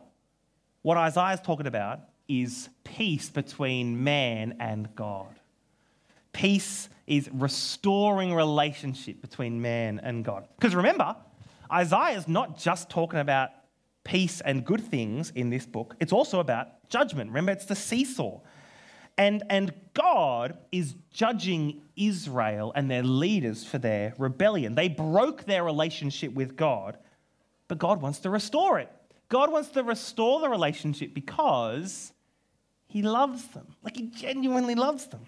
what 0.82 0.98
Isaiah 0.98 1.34
is 1.34 1.42
talking 1.42 1.68
about 1.68 2.02
is 2.28 2.70
peace 2.84 3.30
between 3.30 4.04
man 4.04 4.56
and 4.60 4.94
God. 4.96 5.40
Peace 6.32 6.90
is 7.08 7.30
restoring 7.34 8.34
relationship 8.34 9.22
between 9.22 9.62
man 9.62 10.00
and 10.04 10.24
God. 10.24 10.48
Because 10.58 10.76
remember, 10.76 11.16
Isaiah 11.72 12.18
is 12.18 12.28
not 12.28 12.58
just 12.58 12.90
talking 12.90 13.20
about 13.20 13.50
peace 14.04 14.42
and 14.42 14.66
good 14.66 14.82
things 14.82 15.32
in 15.36 15.50
this 15.50 15.66
book, 15.66 15.96
it's 16.00 16.14
also 16.14 16.40
about 16.40 16.90
judgment. 16.90 17.30
Remember, 17.30 17.52
it's 17.52 17.66
the 17.66 17.76
seesaw. 17.76 18.40
And, 19.18 19.44
and 19.50 19.74
God 19.94 20.58
is 20.72 20.96
judging 21.12 21.82
Israel 21.98 22.72
and 22.74 22.90
their 22.90 23.04
leaders 23.04 23.66
for 23.66 23.78
their 23.78 24.14
rebellion. 24.18 24.76
They 24.76 24.88
broke 24.88 25.44
their 25.44 25.64
relationship 25.64 26.34
with 26.34 26.56
God, 26.56 26.98
but 27.68 27.78
God 27.78 28.02
wants 28.02 28.20
to 28.20 28.30
restore 28.30 28.80
it. 28.80 28.90
God 29.28 29.52
wants 29.52 29.70
to 29.70 29.84
restore 29.84 30.40
the 30.40 30.50
relationship 30.50 31.14
because 31.14 32.14
He 32.88 33.02
loves 33.02 33.46
them. 33.50 33.76
Like 33.84 33.98
He 33.98 34.08
genuinely 34.08 34.76
loves 34.76 35.08
them. 35.08 35.26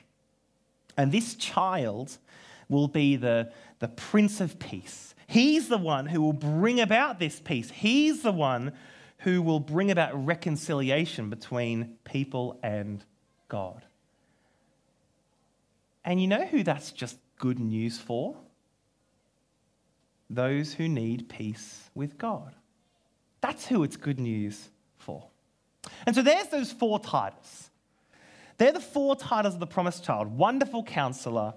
And 0.97 1.11
this 1.11 1.35
child 1.35 2.17
will 2.69 2.87
be 2.87 3.17
the, 3.17 3.51
the 3.79 3.89
Prince 3.89 4.39
of 4.39 4.57
Peace. 4.57 5.10
He's 5.31 5.69
the 5.69 5.77
one 5.77 6.07
who 6.07 6.21
will 6.21 6.33
bring 6.33 6.81
about 6.81 7.17
this 7.17 7.39
peace. 7.39 7.71
He's 7.71 8.21
the 8.21 8.33
one 8.33 8.73
who 9.19 9.41
will 9.41 9.61
bring 9.61 9.89
about 9.89 10.25
reconciliation 10.25 11.29
between 11.29 11.95
people 12.03 12.59
and 12.61 13.01
God. 13.47 13.85
And 16.03 16.21
you 16.21 16.27
know 16.27 16.45
who 16.45 16.63
that's 16.63 16.91
just 16.91 17.17
good 17.39 17.59
news 17.59 17.97
for? 17.97 18.35
Those 20.29 20.73
who 20.73 20.89
need 20.89 21.29
peace 21.29 21.89
with 21.95 22.17
God. 22.17 22.53
That's 23.39 23.65
who 23.65 23.83
it's 23.83 23.95
good 23.95 24.19
news 24.19 24.67
for. 24.97 25.23
And 26.05 26.13
so 26.13 26.21
there's 26.21 26.49
those 26.49 26.73
four 26.73 26.99
titles. 26.99 27.69
They're 28.57 28.73
the 28.73 28.81
four 28.81 29.15
titles 29.15 29.53
of 29.53 29.61
the 29.61 29.65
promised 29.65 30.03
child 30.03 30.27
Wonderful 30.37 30.83
Counselor, 30.83 31.53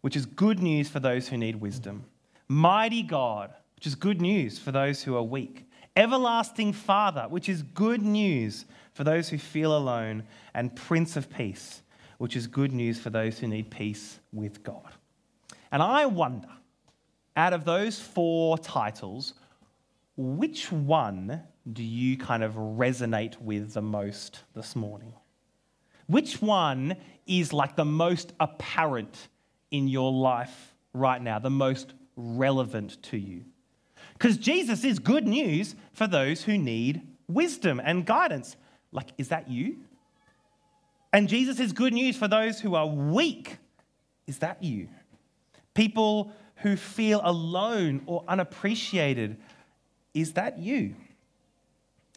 which 0.00 0.16
is 0.16 0.26
good 0.26 0.58
news 0.58 0.88
for 0.88 0.98
those 0.98 1.28
who 1.28 1.36
need 1.36 1.60
wisdom. 1.60 2.06
Mighty 2.48 3.02
God, 3.02 3.52
which 3.76 3.86
is 3.86 3.94
good 3.94 4.20
news 4.20 4.58
for 4.58 4.72
those 4.72 5.02
who 5.02 5.16
are 5.16 5.22
weak. 5.22 5.66
Everlasting 5.96 6.72
Father, 6.72 7.26
which 7.28 7.48
is 7.48 7.62
good 7.62 8.02
news 8.02 8.64
for 8.92 9.04
those 9.04 9.28
who 9.28 9.38
feel 9.38 9.76
alone. 9.76 10.24
And 10.54 10.74
Prince 10.74 11.16
of 11.16 11.30
Peace, 11.30 11.82
which 12.18 12.36
is 12.36 12.46
good 12.46 12.72
news 12.72 13.00
for 13.00 13.10
those 13.10 13.38
who 13.38 13.46
need 13.46 13.70
peace 13.70 14.20
with 14.32 14.62
God. 14.62 14.88
And 15.70 15.82
I 15.82 16.06
wonder, 16.06 16.48
out 17.36 17.52
of 17.52 17.64
those 17.64 17.98
four 17.98 18.58
titles, 18.58 19.34
which 20.16 20.70
one 20.70 21.42
do 21.72 21.82
you 21.82 22.16
kind 22.18 22.42
of 22.42 22.54
resonate 22.54 23.40
with 23.40 23.72
the 23.72 23.82
most 23.82 24.40
this 24.54 24.76
morning? 24.76 25.14
Which 26.06 26.42
one 26.42 26.96
is 27.26 27.52
like 27.52 27.76
the 27.76 27.84
most 27.84 28.32
apparent 28.40 29.28
in 29.70 29.88
your 29.88 30.12
life 30.12 30.74
right 30.92 31.22
now, 31.22 31.38
the 31.38 31.50
most 31.50 31.94
relevant 32.16 33.02
to 33.04 33.16
you? 33.16 33.44
Because 34.14 34.36
Jesus 34.36 34.84
is 34.84 34.98
good 34.98 35.26
news 35.26 35.74
for 35.92 36.06
those 36.06 36.42
who 36.42 36.58
need 36.58 37.02
wisdom 37.28 37.80
and 37.82 38.06
guidance. 38.06 38.56
Like, 38.92 39.10
is 39.18 39.28
that 39.28 39.48
you? 39.48 39.78
And 41.12 41.28
Jesus 41.28 41.60
is 41.60 41.72
good 41.72 41.92
news 41.92 42.16
for 42.16 42.28
those 42.28 42.60
who 42.60 42.74
are 42.74 42.86
weak. 42.86 43.58
Is 44.26 44.38
that 44.38 44.62
you? 44.62 44.88
People 45.74 46.32
who 46.56 46.76
feel 46.76 47.20
alone 47.24 48.02
or 48.06 48.24
unappreciated. 48.28 49.36
Is 50.14 50.34
that 50.34 50.58
you? 50.58 50.94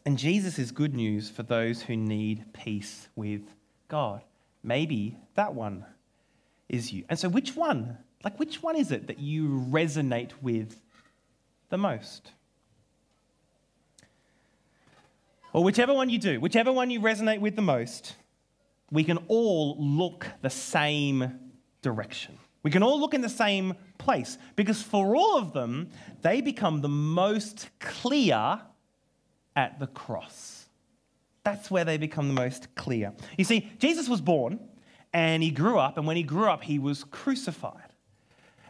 And 0.04 0.16
Jesus 0.16 0.58
is 0.58 0.70
good 0.70 0.94
news 0.94 1.28
for 1.28 1.42
those 1.42 1.82
who 1.82 1.96
need 1.96 2.44
peace 2.52 3.08
with 3.16 3.42
God. 3.88 4.22
Maybe 4.62 5.18
that 5.34 5.54
one 5.54 5.84
is 6.68 6.92
you. 6.92 7.04
And 7.08 7.18
so, 7.18 7.28
which 7.28 7.56
one? 7.56 7.98
Like, 8.24 8.38
which 8.38 8.62
one 8.62 8.76
is 8.76 8.90
it 8.90 9.06
that 9.06 9.18
you 9.18 9.66
resonate 9.70 10.32
with 10.40 10.80
the 11.68 11.78
most? 11.78 12.32
Or 15.52 15.64
whichever 15.64 15.94
one 15.94 16.10
you 16.10 16.18
do, 16.18 16.40
whichever 16.40 16.72
one 16.72 16.90
you 16.90 17.00
resonate 17.00 17.40
with 17.40 17.56
the 17.56 17.62
most, 17.62 18.16
we 18.90 19.04
can 19.04 19.18
all 19.28 19.76
look 19.78 20.26
the 20.42 20.50
same 20.50 21.38
direction. 21.82 22.38
We 22.62 22.70
can 22.70 22.82
all 22.82 23.00
look 23.00 23.14
in 23.14 23.20
the 23.20 23.28
same 23.28 23.74
place 23.96 24.38
because 24.56 24.82
for 24.82 25.14
all 25.14 25.38
of 25.38 25.52
them, 25.52 25.88
they 26.22 26.40
become 26.40 26.80
the 26.80 26.88
most 26.88 27.70
clear 27.78 28.60
at 29.54 29.78
the 29.78 29.86
cross. 29.86 30.66
That's 31.44 31.70
where 31.70 31.84
they 31.84 31.96
become 31.96 32.28
the 32.28 32.34
most 32.34 32.74
clear. 32.74 33.12
You 33.38 33.44
see, 33.44 33.70
Jesus 33.78 34.08
was 34.08 34.20
born 34.20 34.58
and 35.12 35.42
he 35.42 35.50
grew 35.50 35.78
up, 35.78 35.96
and 35.96 36.06
when 36.06 36.16
he 36.16 36.22
grew 36.22 36.50
up, 36.50 36.64
he 36.64 36.78
was 36.78 37.04
crucified. 37.04 37.85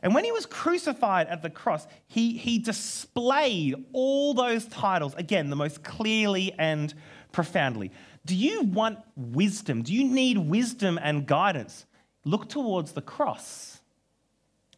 And 0.02 0.14
when 0.14 0.24
he 0.24 0.32
was 0.32 0.46
crucified 0.46 1.26
at 1.28 1.42
the 1.42 1.50
cross, 1.50 1.86
he, 2.06 2.36
he 2.36 2.58
displayed 2.58 3.74
all 3.92 4.34
those 4.34 4.66
titles, 4.66 5.14
again, 5.14 5.50
the 5.50 5.56
most 5.56 5.82
clearly 5.82 6.52
and 6.58 6.92
profoundly. 7.32 7.90
Do 8.24 8.34
you 8.34 8.62
want 8.62 8.98
wisdom? 9.16 9.82
Do 9.82 9.94
you 9.94 10.04
need 10.04 10.38
wisdom 10.38 10.98
and 11.02 11.26
guidance? 11.26 11.86
Look 12.24 12.48
towards 12.48 12.92
the 12.92 13.02
cross. 13.02 13.80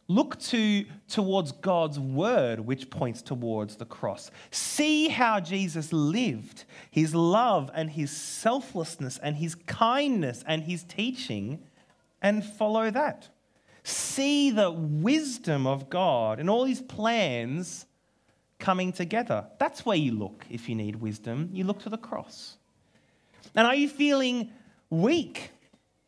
Look 0.07 0.39
to, 0.39 0.85
towards 1.07 1.51
God's 1.51 1.99
word, 1.99 2.59
which 2.61 2.89
points 2.89 3.21
towards 3.21 3.75
the 3.75 3.85
cross. 3.85 4.31
See 4.49 5.07
how 5.07 5.39
Jesus 5.39 5.93
lived, 5.93 6.65
his 6.89 7.13
love 7.13 7.69
and 7.75 7.91
his 7.91 8.09
selflessness 8.09 9.19
and 9.19 9.35
his 9.35 9.53
kindness 9.53 10.43
and 10.47 10.63
his 10.63 10.83
teaching, 10.83 11.59
and 12.23 12.43
follow 12.43 12.89
that. 12.89 13.29
See 13.83 14.51
the 14.51 14.71
wisdom 14.71 15.65
of 15.65 15.89
God 15.89 16.39
and 16.39 16.49
all 16.49 16.65
his 16.65 16.81
plans 16.81 17.85
coming 18.59 18.91
together. 18.91 19.47
That's 19.57 19.85
where 19.85 19.97
you 19.97 20.11
look 20.11 20.45
if 20.49 20.67
you 20.67 20.75
need 20.75 20.97
wisdom. 20.97 21.49
You 21.53 21.63
look 21.63 21.79
to 21.83 21.89
the 21.89 21.97
cross. 21.97 22.57
And 23.55 23.65
are 23.65 23.75
you 23.75 23.89
feeling 23.89 24.51
weak? 24.89 25.51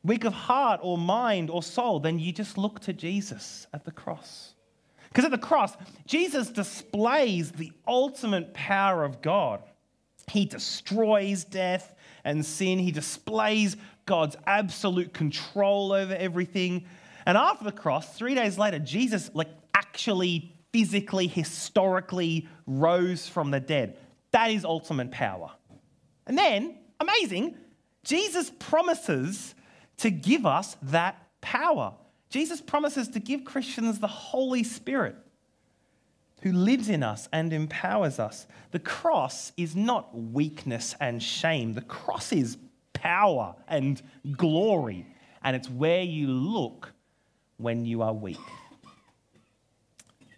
weak 0.03 0.23
of 0.23 0.33
heart 0.33 0.79
or 0.83 0.97
mind 0.97 1.49
or 1.49 1.61
soul, 1.61 1.99
then 1.99 2.19
you 2.19 2.31
just 2.31 2.57
look 2.57 2.79
to 2.81 2.93
Jesus 2.93 3.67
at 3.73 3.85
the 3.85 3.91
cross. 3.91 4.53
Because 5.09 5.25
at 5.25 5.31
the 5.31 5.37
cross, 5.37 5.75
Jesus 6.05 6.49
displays 6.49 7.51
the 7.51 7.71
ultimate 7.87 8.53
power 8.53 9.03
of 9.03 9.21
God. 9.21 9.61
He 10.27 10.45
destroys 10.45 11.43
death 11.43 11.93
and 12.23 12.45
sin, 12.45 12.79
he 12.79 12.91
displays 12.91 13.75
God's 14.05 14.35
absolute 14.45 15.13
control 15.13 15.91
over 15.91 16.13
everything. 16.13 16.85
And 17.25 17.37
after 17.37 17.63
the 17.63 17.71
cross, 17.71 18.17
three 18.17 18.35
days 18.35 18.57
later, 18.57 18.79
Jesus 18.79 19.29
like 19.33 19.49
actually 19.73 20.55
physically, 20.71 21.27
historically 21.27 22.47
rose 22.65 23.27
from 23.27 23.51
the 23.51 23.59
dead. 23.59 23.97
That 24.31 24.51
is 24.51 24.63
ultimate 24.63 25.11
power. 25.11 25.51
And 26.25 26.37
then, 26.37 26.77
amazing, 26.99 27.57
Jesus 28.03 28.51
promises 28.57 29.53
to 29.97 30.09
give 30.09 30.45
us 30.45 30.77
that 30.83 31.27
power. 31.41 31.93
Jesus 32.29 32.61
promises 32.61 33.09
to 33.09 33.19
give 33.19 33.43
Christians 33.43 33.99
the 33.99 34.07
Holy 34.07 34.63
Spirit 34.63 35.15
who 36.41 36.51
lives 36.53 36.89
in 36.89 37.03
us 37.03 37.29
and 37.31 37.53
empowers 37.53 38.17
us. 38.19 38.47
The 38.71 38.79
cross 38.79 39.51
is 39.57 39.75
not 39.75 40.17
weakness 40.17 40.95
and 40.99 41.21
shame, 41.21 41.73
the 41.73 41.81
cross 41.81 42.31
is 42.31 42.57
power 42.93 43.55
and 43.67 44.01
glory, 44.37 45.05
and 45.43 45.55
it's 45.55 45.69
where 45.69 46.03
you 46.03 46.27
look 46.27 46.93
when 47.61 47.85
you 47.85 48.01
are 48.01 48.13
weak. 48.13 48.39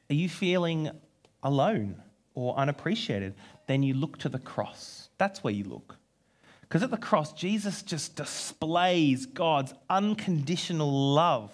Are 0.09 0.15
you 0.15 0.29
feeling 0.29 0.91
alone 1.41 2.01
or 2.35 2.55
unappreciated? 2.57 3.35
Then 3.67 3.83
you 3.83 3.93
look 3.93 4.17
to 4.19 4.29
the 4.29 4.39
cross. 4.39 5.09
That's 5.17 5.43
where 5.43 5.53
you 5.53 5.63
look. 5.63 5.97
Because 6.61 6.83
at 6.83 6.91
the 6.91 6.97
cross, 6.97 7.33
Jesus 7.33 7.81
just 7.83 8.15
displays 8.15 9.25
God's 9.25 9.73
unconditional 9.89 11.13
love 11.13 11.51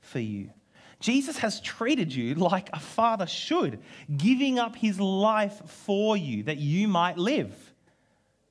for 0.00 0.20
you. 0.20 0.50
Jesus 1.00 1.38
has 1.38 1.60
treated 1.60 2.12
you 2.12 2.34
like 2.34 2.70
a 2.72 2.80
father 2.80 3.26
should, 3.26 3.78
giving 4.16 4.58
up 4.58 4.74
his 4.74 4.98
life 4.98 5.60
for 5.66 6.16
you 6.16 6.42
that 6.44 6.56
you 6.56 6.88
might 6.88 7.18
live. 7.18 7.54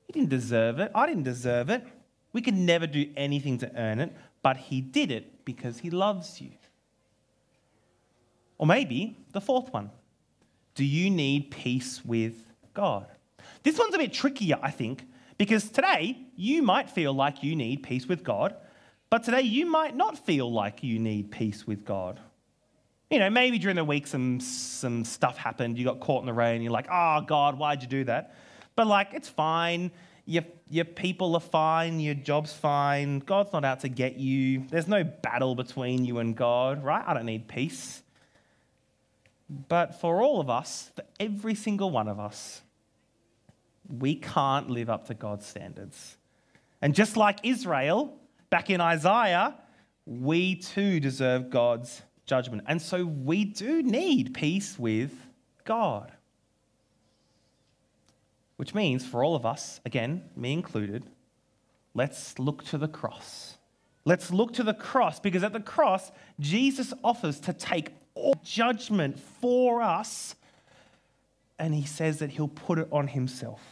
You 0.06 0.14
didn't 0.14 0.30
deserve 0.30 0.78
it. 0.78 0.90
I 0.94 1.06
didn't 1.06 1.24
deserve 1.24 1.68
it. 1.68 1.86
We 2.32 2.42
could 2.42 2.54
never 2.54 2.86
do 2.86 3.10
anything 3.16 3.58
to 3.58 3.76
earn 3.76 4.00
it, 4.00 4.14
but 4.42 4.56
He 4.56 4.80
did 4.80 5.10
it 5.10 5.44
because 5.44 5.78
He 5.78 5.90
loves 5.90 6.40
you. 6.40 6.50
Or 8.58 8.66
maybe 8.66 9.16
the 9.32 9.40
fourth 9.40 9.72
one 9.72 9.90
Do 10.74 10.84
you 10.84 11.10
need 11.10 11.50
peace 11.50 12.04
with 12.04 12.44
God? 12.74 13.06
This 13.62 13.78
one's 13.78 13.94
a 13.94 13.98
bit 13.98 14.12
trickier, 14.12 14.58
I 14.62 14.70
think, 14.70 15.06
because 15.36 15.68
today 15.70 16.18
you 16.36 16.62
might 16.62 16.90
feel 16.90 17.12
like 17.12 17.42
you 17.42 17.56
need 17.56 17.82
peace 17.82 18.06
with 18.06 18.24
God, 18.24 18.54
but 19.10 19.22
today 19.22 19.42
you 19.42 19.66
might 19.66 19.96
not 19.96 20.18
feel 20.18 20.52
like 20.52 20.82
you 20.82 20.98
need 20.98 21.30
peace 21.30 21.66
with 21.66 21.84
God. 21.84 22.20
You 23.10 23.18
know, 23.18 23.30
maybe 23.30 23.58
during 23.58 23.76
the 23.76 23.84
week 23.84 24.06
some, 24.06 24.38
some 24.40 25.04
stuff 25.04 25.38
happened, 25.38 25.78
you 25.78 25.84
got 25.84 26.00
caught 26.00 26.20
in 26.20 26.26
the 26.26 26.32
rain, 26.32 26.60
you're 26.60 26.72
like, 26.72 26.88
oh, 26.92 27.22
God, 27.22 27.58
why'd 27.58 27.80
you 27.80 27.88
do 27.88 28.04
that? 28.04 28.34
But 28.76 28.86
like, 28.86 29.14
it's 29.14 29.28
fine. 29.28 29.90
Your, 30.28 30.44
your 30.68 30.84
people 30.84 31.34
are 31.36 31.40
fine, 31.40 32.00
your 32.00 32.12
job's 32.12 32.52
fine. 32.52 33.20
God's 33.20 33.50
not 33.50 33.64
out 33.64 33.80
to 33.80 33.88
get 33.88 34.16
you. 34.16 34.64
There's 34.68 34.86
no 34.86 35.02
battle 35.02 35.54
between 35.54 36.04
you 36.04 36.18
and 36.18 36.36
God, 36.36 36.84
right? 36.84 37.02
I 37.06 37.14
don't 37.14 37.24
need 37.24 37.48
peace. 37.48 38.02
But 39.48 39.98
for 40.02 40.20
all 40.20 40.38
of 40.38 40.50
us, 40.50 40.90
for 40.94 41.02
every 41.18 41.54
single 41.54 41.90
one 41.90 42.08
of 42.08 42.20
us, 42.20 42.60
we 43.88 44.16
can't 44.16 44.68
live 44.68 44.90
up 44.90 45.06
to 45.06 45.14
God's 45.14 45.46
standards. 45.46 46.18
And 46.82 46.94
just 46.94 47.16
like 47.16 47.38
Israel, 47.42 48.14
back 48.50 48.68
in 48.68 48.82
Isaiah, 48.82 49.54
we 50.04 50.56
too 50.56 51.00
deserve 51.00 51.48
God's 51.48 52.02
judgment. 52.26 52.64
And 52.66 52.82
so 52.82 53.06
we 53.06 53.46
do 53.46 53.82
need 53.82 54.34
peace 54.34 54.78
with 54.78 55.12
God. 55.64 56.12
Which 58.58 58.74
means 58.74 59.06
for 59.06 59.22
all 59.22 59.36
of 59.36 59.46
us, 59.46 59.80
again, 59.86 60.24
me 60.36 60.52
included, 60.52 61.04
let's 61.94 62.38
look 62.40 62.64
to 62.66 62.76
the 62.76 62.88
cross. 62.88 63.56
Let's 64.04 64.32
look 64.32 64.52
to 64.54 64.64
the 64.64 64.74
cross 64.74 65.20
because 65.20 65.44
at 65.44 65.52
the 65.52 65.60
cross, 65.60 66.10
Jesus 66.40 66.92
offers 67.04 67.38
to 67.40 67.52
take 67.52 67.92
all 68.14 68.34
judgment 68.42 69.18
for 69.18 69.80
us 69.80 70.34
and 71.58 71.72
he 71.72 71.84
says 71.84 72.18
that 72.18 72.30
he'll 72.30 72.48
put 72.48 72.80
it 72.80 72.88
on 72.90 73.06
himself. 73.06 73.62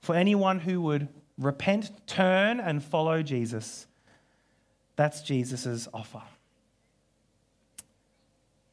For 0.00 0.16
anyone 0.16 0.58
who 0.58 0.80
would 0.82 1.08
repent, 1.38 1.90
turn, 2.08 2.58
and 2.58 2.82
follow 2.82 3.22
Jesus, 3.22 3.86
that's 4.96 5.22
Jesus' 5.22 5.86
offer. 5.94 6.22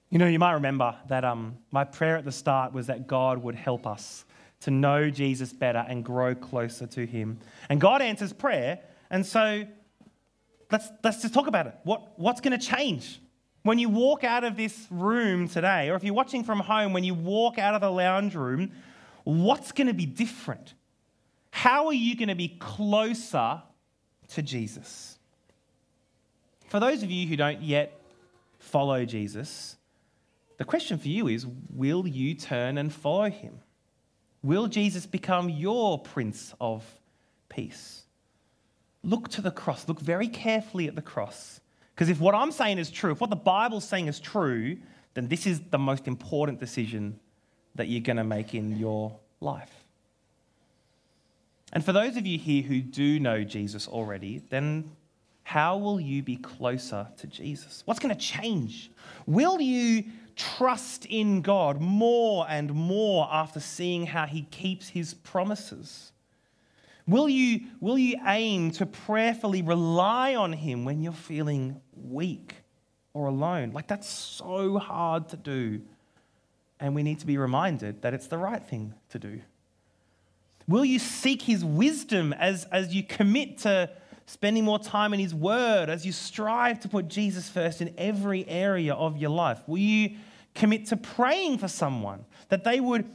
You 0.10 0.17
know, 0.17 0.27
you 0.27 0.39
might 0.39 0.53
remember 0.53 0.95
that 1.10 1.23
um, 1.23 1.58
my 1.71 1.84
prayer 1.84 2.17
at 2.17 2.25
the 2.25 2.32
start 2.32 2.73
was 2.73 2.88
that 2.88 3.05
God 3.05 3.38
would 3.43 3.55
help 3.55 3.86
us 3.86 4.25
to 4.62 4.72
know 4.72 5.10
Jesus 5.10 5.54
better 5.54 5.86
and 5.88 6.04
grow 6.04 6.36
closer 6.36 6.86
to 6.88 7.06
him. 7.06 7.39
And 7.69 7.80
God 7.80 8.02
answers 8.02 8.34
prayer. 8.34 8.80
And 9.10 9.26
so 9.26 9.65
let's, 10.72 10.89
let's 11.04 11.22
just 11.22 11.34
talk 11.34 11.48
about 11.48 11.67
it. 11.67 11.76
What, 11.84 12.19
what's 12.19 12.41
going 12.41 12.58
to 12.58 12.65
change? 12.65 13.19
When 13.63 13.80
you 13.80 13.89
walk 13.89 14.24
out 14.24 14.43
of 14.43 14.56
this 14.56 14.88
room 14.89 15.48
today, 15.48 15.89
or 15.89 15.95
if 15.95 16.04
you're 16.04 16.13
watching 16.13 16.43
from 16.43 16.60
home, 16.60 16.93
when 16.93 17.04
you 17.04 17.13
walk 17.13 17.58
out 17.58 17.76
of 17.76 17.82
the 17.82 17.91
lounge 17.91 18.36
room, 18.36 18.72
what's 19.24 19.72
going 19.72 19.88
to 19.88 19.93
be 19.93 20.06
different? 20.06 20.74
How 21.52 21.88
are 21.88 21.93
you 21.93 22.15
going 22.15 22.30
to 22.30 22.36
be 22.36 22.50
closer 22.60 23.62
to 24.30 24.41
Jesus? 24.41 25.17
For 26.69 26.80
those 26.80 27.04
of 27.04 27.10
you 27.12 27.28
who 27.28 27.36
don't 27.36 27.62
yet 27.62 28.00
follow 28.60 29.04
Jesus, 29.04 29.76
the 30.58 30.65
question 30.65 30.98
for 30.98 31.08
you 31.08 31.28
is 31.28 31.45
will 31.74 32.08
you 32.08 32.36
turn 32.36 32.78
and 32.78 32.93
follow 32.93 33.30
him? 33.30 33.60
Will 34.41 34.67
Jesus 34.67 35.06
become 35.06 35.49
your 35.49 35.99
Prince 35.99 36.54
of 36.62 36.84
Peace? 37.49 38.04
Look 39.04 39.30
to 39.30 39.41
the 39.41 39.52
cross. 39.52 39.88
Look 39.88 39.99
very 39.99 40.28
carefully 40.28 40.88
at 40.88 40.95
the 40.95 41.02
cross. 41.02 41.60
Because 41.93 42.10
if 42.10 42.19
what 42.19 42.36
I'm 42.36 42.52
saying 42.52 42.78
is 42.78 42.89
true, 42.89 43.12
if 43.12 43.21
what 43.21 43.30
the 43.30 43.36
Bible's 43.36 43.88
saying 43.88 44.08
is 44.08 44.19
true, 44.19 44.78
then 45.13 45.28
this 45.28 45.45
is 45.45 45.60
the 45.69 45.78
most 45.78 46.08
important 46.08 46.60
decision 46.60 47.19
that 47.75 47.88
you're 47.88 48.02
going 48.02 48.17
to 48.17 48.23
make 48.23 48.54
in 48.54 48.78
your 48.78 49.17
life. 49.41 49.71
And 51.73 51.84
for 51.84 51.93
those 51.93 52.17
of 52.17 52.25
you 52.25 52.38
here 52.38 52.63
who 52.63 52.82
do 52.82 53.19
know 53.19 53.43
Jesus 53.43 53.88
already, 53.88 54.41
then 54.49 54.91
how 55.43 55.78
will 55.78 55.99
you 55.99 56.23
be 56.23 56.38
closer 56.38 57.08
to 57.17 57.28
Jesus? 57.28 57.84
What's 57.86 57.99
going 57.99 58.13
to 58.13 58.21
change? 58.21 58.91
Will 59.25 59.60
you 59.60 60.06
trust 60.39 61.06
in 61.06 61.41
God 61.41 61.82
more 61.82 62.45
and 62.49 62.73
more 62.73 63.28
after 63.30 63.60
seeing 63.60 64.06
how 64.06 64.25
He 64.25 64.43
keeps 64.43 64.88
His 64.88 65.13
promises? 65.13 66.13
Will 67.06 67.28
you, 67.28 67.62
will 67.82 67.97
you 67.97 68.17
aim 68.25 68.71
to 68.71 68.86
prayerfully 68.86 69.62
rely 69.62 70.36
on 70.36 70.54
Him 70.54 70.86
when 70.86 71.02
you're 71.02 71.12
feeling 71.12 71.82
weak 71.93 72.56
or 73.13 73.28
alone? 73.28 73.71
Like, 73.71 73.88
that's 73.88 74.08
so 74.08 74.78
hard 74.78 75.28
to 75.30 75.38
do. 75.38 75.82
And 76.80 76.95
we 76.95 77.04
need 77.04 77.19
to 77.19 77.25
be 77.25 77.38
reminded 77.38 78.02
that 78.04 78.13
it's 78.13 78.28
the 78.28 78.38
right 78.38 78.63
thing 78.63 78.93
to 79.10 79.19
do. 79.19 79.41
Will 80.67 80.86
you 80.86 80.99
seek 80.99 81.41
His 81.41 81.65
wisdom 81.65 82.32
as, 82.34 82.65
as 82.65 82.95
you 82.95 83.04
commit 83.04 83.58
to 83.60 83.89
spending 84.28 84.63
more 84.63 84.80
time 84.80 85.13
in 85.13 85.19
His 85.19 85.34
Word, 85.34 85.89
as 85.89 86.06
you 86.06 86.12
strive 86.12 86.80
to 86.82 86.88
put 86.88 87.08
Jesus 87.08 87.49
first 87.49 87.82
in 87.82 87.93
every 87.97 88.47
area 88.47 88.93
of 88.93 89.17
your 89.17 89.32
life? 89.32 89.60
Will 89.67 89.80
you 89.80 90.12
commit 90.56 90.88
to 90.88 90.98
praying 90.98 91.58
for 91.58 91.68
someone 91.68 92.26
that 92.50 92.64
they 92.64 92.80
would 92.80 93.10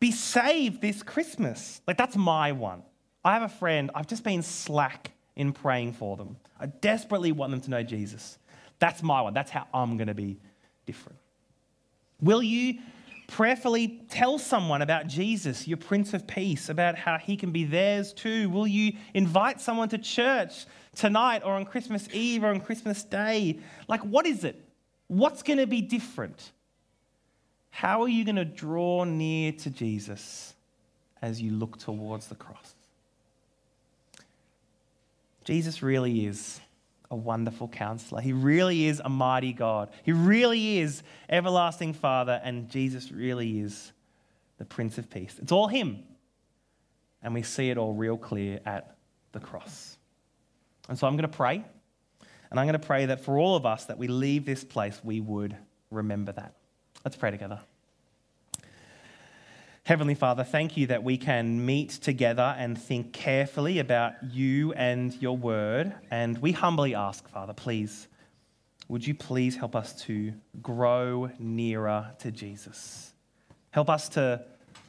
be 0.00 0.10
saved 0.10 0.80
this 0.80 1.02
Christmas. 1.02 1.80
Like, 1.86 1.96
that's 1.96 2.16
my 2.16 2.52
one. 2.52 2.82
I 3.24 3.34
have 3.34 3.42
a 3.42 3.48
friend, 3.48 3.90
I've 3.94 4.06
just 4.06 4.24
been 4.24 4.42
slack 4.42 5.12
in 5.36 5.52
praying 5.52 5.92
for 5.92 6.16
them. 6.16 6.36
I 6.58 6.66
desperately 6.66 7.32
want 7.32 7.52
them 7.52 7.60
to 7.60 7.70
know 7.70 7.82
Jesus. 7.82 8.38
That's 8.78 9.02
my 9.02 9.20
one. 9.20 9.34
That's 9.34 9.50
how 9.50 9.66
I'm 9.72 9.96
going 9.96 10.08
to 10.08 10.14
be 10.14 10.38
different. 10.86 11.18
Will 12.20 12.42
you 12.42 12.78
prayerfully 13.28 14.02
tell 14.08 14.38
someone 14.38 14.82
about 14.82 15.06
Jesus, 15.06 15.66
your 15.66 15.76
Prince 15.76 16.14
of 16.14 16.26
Peace, 16.26 16.68
about 16.68 16.96
how 16.96 17.16
he 17.16 17.36
can 17.36 17.50
be 17.50 17.64
theirs 17.64 18.12
too? 18.12 18.50
Will 18.50 18.66
you 18.66 18.92
invite 19.14 19.60
someone 19.60 19.88
to 19.90 19.98
church 19.98 20.66
tonight 20.94 21.42
or 21.44 21.54
on 21.54 21.64
Christmas 21.64 22.08
Eve 22.12 22.44
or 22.44 22.48
on 22.48 22.60
Christmas 22.60 23.04
Day? 23.04 23.58
Like, 23.88 24.02
what 24.02 24.26
is 24.26 24.44
it? 24.44 24.62
What's 25.12 25.42
going 25.42 25.58
to 25.58 25.66
be 25.66 25.82
different? 25.82 26.52
How 27.68 28.00
are 28.00 28.08
you 28.08 28.24
going 28.24 28.36
to 28.36 28.46
draw 28.46 29.04
near 29.04 29.52
to 29.52 29.68
Jesus 29.68 30.54
as 31.20 31.42
you 31.42 31.50
look 31.50 31.76
towards 31.76 32.28
the 32.28 32.34
cross? 32.34 32.74
Jesus 35.44 35.82
really 35.82 36.24
is 36.24 36.62
a 37.10 37.14
wonderful 37.14 37.68
counselor. 37.68 38.22
He 38.22 38.32
really 38.32 38.86
is 38.86 39.02
a 39.04 39.10
mighty 39.10 39.52
God. 39.52 39.90
He 40.02 40.12
really 40.12 40.78
is 40.78 41.02
everlasting 41.28 41.92
Father, 41.92 42.40
and 42.42 42.70
Jesus 42.70 43.12
really 43.12 43.60
is 43.60 43.92
the 44.56 44.64
Prince 44.64 44.96
of 44.96 45.10
Peace. 45.10 45.34
It's 45.42 45.52
all 45.52 45.68
Him. 45.68 46.04
And 47.22 47.34
we 47.34 47.42
see 47.42 47.68
it 47.68 47.76
all 47.76 47.92
real 47.92 48.16
clear 48.16 48.60
at 48.64 48.96
the 49.32 49.40
cross. 49.40 49.98
And 50.88 50.98
so 50.98 51.06
I'm 51.06 51.16
going 51.16 51.30
to 51.30 51.36
pray. 51.36 51.66
And 52.52 52.60
I'm 52.60 52.66
going 52.66 52.78
to 52.78 52.86
pray 52.86 53.06
that 53.06 53.24
for 53.24 53.38
all 53.38 53.56
of 53.56 53.64
us 53.64 53.86
that 53.86 53.96
we 53.96 54.08
leave 54.08 54.44
this 54.44 54.62
place, 54.62 55.00
we 55.02 55.22
would 55.22 55.56
remember 55.90 56.32
that. 56.32 56.52
Let's 57.02 57.16
pray 57.16 57.30
together. 57.30 57.60
Heavenly 59.84 60.14
Father, 60.14 60.44
thank 60.44 60.76
you 60.76 60.88
that 60.88 61.02
we 61.02 61.16
can 61.16 61.64
meet 61.64 61.92
together 61.92 62.54
and 62.58 62.76
think 62.78 63.14
carefully 63.14 63.78
about 63.78 64.12
you 64.30 64.74
and 64.74 65.14
your 65.14 65.34
word. 65.34 65.94
And 66.10 66.36
we 66.42 66.52
humbly 66.52 66.94
ask, 66.94 67.26
Father, 67.26 67.54
please, 67.54 68.06
would 68.86 69.06
you 69.06 69.14
please 69.14 69.56
help 69.56 69.74
us 69.74 69.94
to 70.02 70.34
grow 70.60 71.30
nearer 71.38 72.12
to 72.18 72.30
Jesus? 72.30 73.14
Help 73.70 73.88
us 73.88 74.10
to 74.10 74.44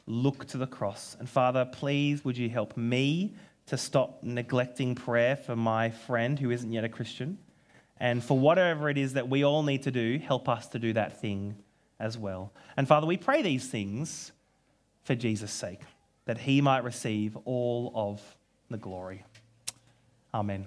look 0.06 0.46
to 0.48 0.58
the 0.58 0.66
cross. 0.66 1.16
And 1.18 1.26
Father, 1.26 1.64
please, 1.64 2.26
would 2.26 2.36
you 2.36 2.50
help 2.50 2.76
me 2.76 3.36
to 3.68 3.78
stop 3.78 4.22
neglecting 4.22 4.94
prayer 4.94 5.34
for 5.34 5.56
my 5.56 5.88
friend 5.88 6.38
who 6.38 6.50
isn't 6.50 6.70
yet 6.70 6.84
a 6.84 6.90
Christian? 6.90 7.38
And 8.04 8.22
for 8.22 8.38
whatever 8.38 8.90
it 8.90 8.98
is 8.98 9.14
that 9.14 9.30
we 9.30 9.46
all 9.46 9.62
need 9.62 9.84
to 9.84 9.90
do, 9.90 10.18
help 10.18 10.46
us 10.46 10.66
to 10.68 10.78
do 10.78 10.92
that 10.92 11.22
thing 11.22 11.56
as 11.98 12.18
well. 12.18 12.52
And 12.76 12.86
Father, 12.86 13.06
we 13.06 13.16
pray 13.16 13.40
these 13.40 13.66
things 13.66 14.30
for 15.04 15.14
Jesus' 15.14 15.50
sake, 15.50 15.80
that 16.26 16.36
he 16.36 16.60
might 16.60 16.84
receive 16.84 17.34
all 17.46 17.90
of 17.94 18.20
the 18.68 18.76
glory. 18.76 19.24
Amen. 20.34 20.66